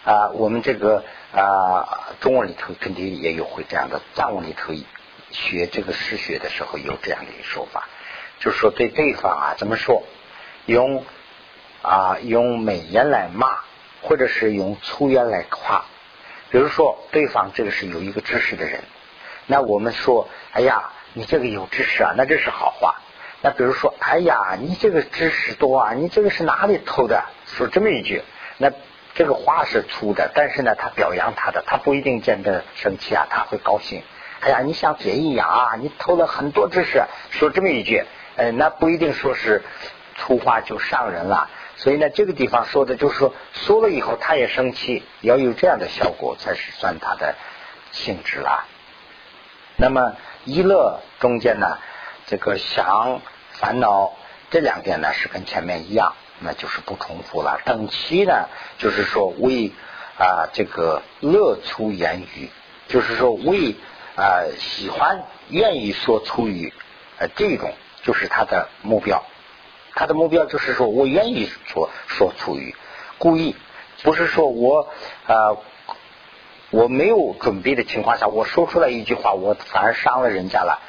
[0.04, 4.72] 啊，我们这个啊，中文里头肯定也有会这样的，藏文里头
[5.30, 7.86] 学这个诗学的时候有这样的一个说法，
[8.38, 10.02] 就是说对对方啊怎么说，
[10.64, 11.04] 用
[11.82, 13.58] 啊用美言来骂，
[14.00, 15.84] 或者是用粗言来夸。
[16.50, 18.82] 比如说对方这个是有一个知识的人。
[19.46, 22.96] 那我们说，哎呀，你这个有知识啊，那这是好话。
[23.42, 27.24] 那比如说，哎呀，你这个知识多啊，你这个是哪里偷的？
[27.46, 28.22] 说这么一句，
[28.58, 28.70] 那
[29.14, 34.02] 这个话是粗的，但是呢，他表扬他的，他不一定见得生气啊，他会高兴。
[34.40, 38.04] 哎呀，你像贼一样啊，你偷了很多知识，说这么一句，
[38.36, 39.62] 呃，那不一定说是
[40.16, 41.48] 粗话就伤人了。
[41.76, 47.34] 所以呢，这个地方说的就是说，说了以后他也生气，要有这样的效果才是算他的
[47.90, 48.66] 性质了。
[49.76, 50.14] 那么
[50.44, 51.78] 一乐中间呢，
[52.26, 53.20] 这个想
[53.52, 54.12] 烦恼
[54.50, 57.60] 这两点呢是跟前面一样，那就是不重复了。
[57.64, 58.48] 等期呢，
[58.78, 59.72] 就是说为
[60.18, 62.50] 啊这个乐出言语，
[62.88, 63.74] 就是说为
[64.16, 66.74] 啊喜欢愿意说粗语，
[67.18, 69.22] 呃这种就是他的目标。
[69.94, 72.74] 他的目标就是说我愿意说说粗语，
[73.18, 73.56] 故意
[74.02, 74.88] 不是说我
[75.26, 75.56] 啊。
[76.70, 80.80] 我没有准备的情况下，我说出来一句话，我反而伤了人家了，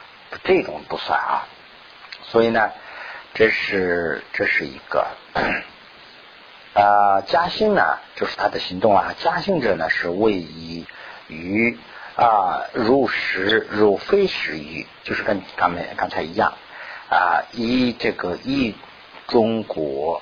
[0.44, 1.48] 这种不算啊。
[2.24, 2.72] 所以呢，
[3.34, 5.08] 这是这是一个
[6.74, 9.16] 啊， 嘉兴呢就是他的行动啊。
[9.20, 10.86] 嘉兴者呢是位以
[11.28, 11.78] 于
[12.16, 16.54] 啊入食入非食于，就是跟刚才刚才一样
[17.10, 18.76] 啊，以这个一
[19.28, 20.22] 中国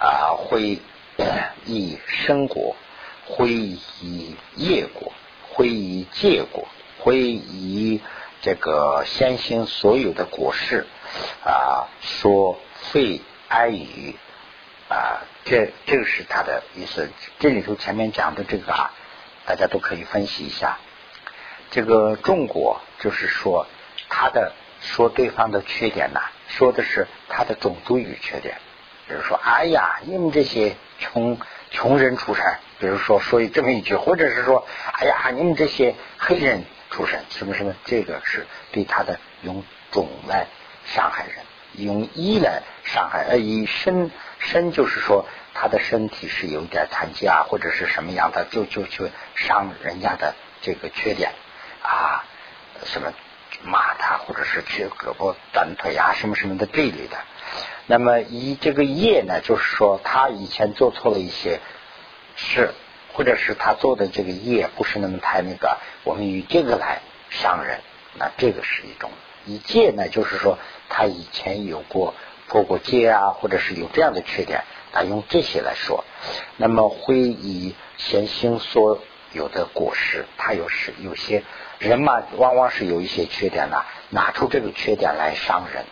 [0.00, 0.80] 啊会
[1.64, 2.74] 以生国。
[3.28, 5.12] 会以业果，
[5.50, 6.66] 会以戒果，
[6.98, 8.00] 会以
[8.40, 10.86] 这个先行所有的果实
[11.44, 12.58] 啊，说
[12.90, 14.16] 废哀语
[14.88, 17.10] 啊，这这个是他的意思。
[17.38, 18.90] 这里头前面讲的这个啊，
[19.46, 20.78] 大家都可以分析一下。
[21.70, 23.66] 这个中国就是说
[24.08, 28.58] 他的说对方的缺点呐，说的是他的种族与缺点，
[29.06, 31.38] 比如说，哎呀，你们这些穷。
[31.70, 32.42] 穷人出身，
[32.78, 40.46] 比如说说这么一句，或者是说，哎呀，你们这些黑人出身，什么什么，这个是对他的用种来
[40.86, 51.32] 伤害人，用衣来伤害，呃，以身身就是说他的身体是有点残疾啊，或者是什么样的，就就去伤人家的这个缺点
[51.82, 52.24] 啊，
[52.84, 53.12] 什么
[53.64, 57.16] 骂他，或者是缺胳膊短腿啊，什么什么的这一类的。
[57.86, 61.58] 那么以这个业呢，就是说他以前做错了一些
[62.40, 62.72] 是，
[63.12, 67.80] 或者是他做的这个业不是那么太那个，我们以这个来伤人，
[68.14, 69.10] 那这个是一种。
[69.44, 70.56] 以戒呢，就是说
[70.88, 72.14] 他以前有过
[72.46, 74.62] 破过戒啊，或者是有这样的缺点，
[74.92, 76.04] 他用这些来说，
[76.56, 79.00] 那么会以先行所
[79.32, 81.42] 有的果实，他有时有些
[81.80, 85.84] 人嘛，往往是有一些缺点呢，拿出这个缺点来伤人。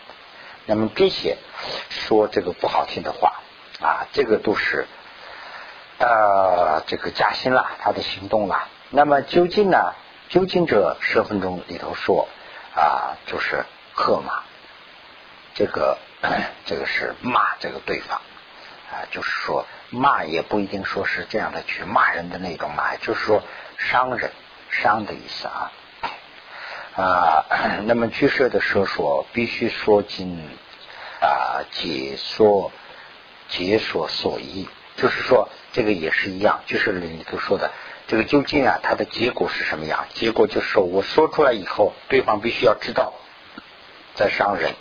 [0.65, 1.37] 那么这些
[1.89, 3.41] 说这个不好听的话
[3.81, 4.87] 啊，这个都是
[5.99, 8.67] 呃这个加薪了，他的行动了。
[8.89, 9.93] 那么究竟呢？
[10.29, 12.27] 究竟这十分钟里头说
[12.75, 14.43] 啊，就是喝嘛，
[15.55, 15.97] 这个
[16.65, 18.19] 这个是骂这个对方
[18.91, 23.41] 啊，就是说骂也不一定说是这样的去骂人的那种骂，就是说
[23.77, 24.31] 伤人
[24.69, 25.71] 伤的意思啊。
[26.97, 27.45] 啊，
[27.87, 30.49] 那么居士的时候说，必须说尽
[31.21, 32.71] 啊，解说
[33.47, 34.67] 解说所依，
[34.97, 37.71] 就是说这个也是一样，就是你都说的
[38.07, 40.07] 这个究竟啊，它的结果是什么样？
[40.13, 43.13] 结果就是说我说出来以后，对方必须要知道
[44.15, 44.73] 在伤人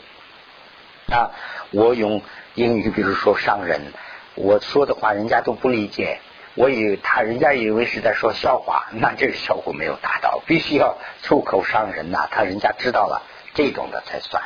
[1.08, 1.30] 啊。
[1.70, 2.22] 我用
[2.54, 3.92] 英语，比如说伤人，
[4.34, 6.20] 我说的话人家都不理解。
[6.54, 14.42] 我以为他人家以为是在说笑话，那这个效果没有达到，必须要出口伤人呐，他人家知道了这种的才算。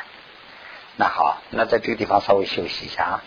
[0.97, 3.23] 那好，那在这个地方稍微休息一下啊。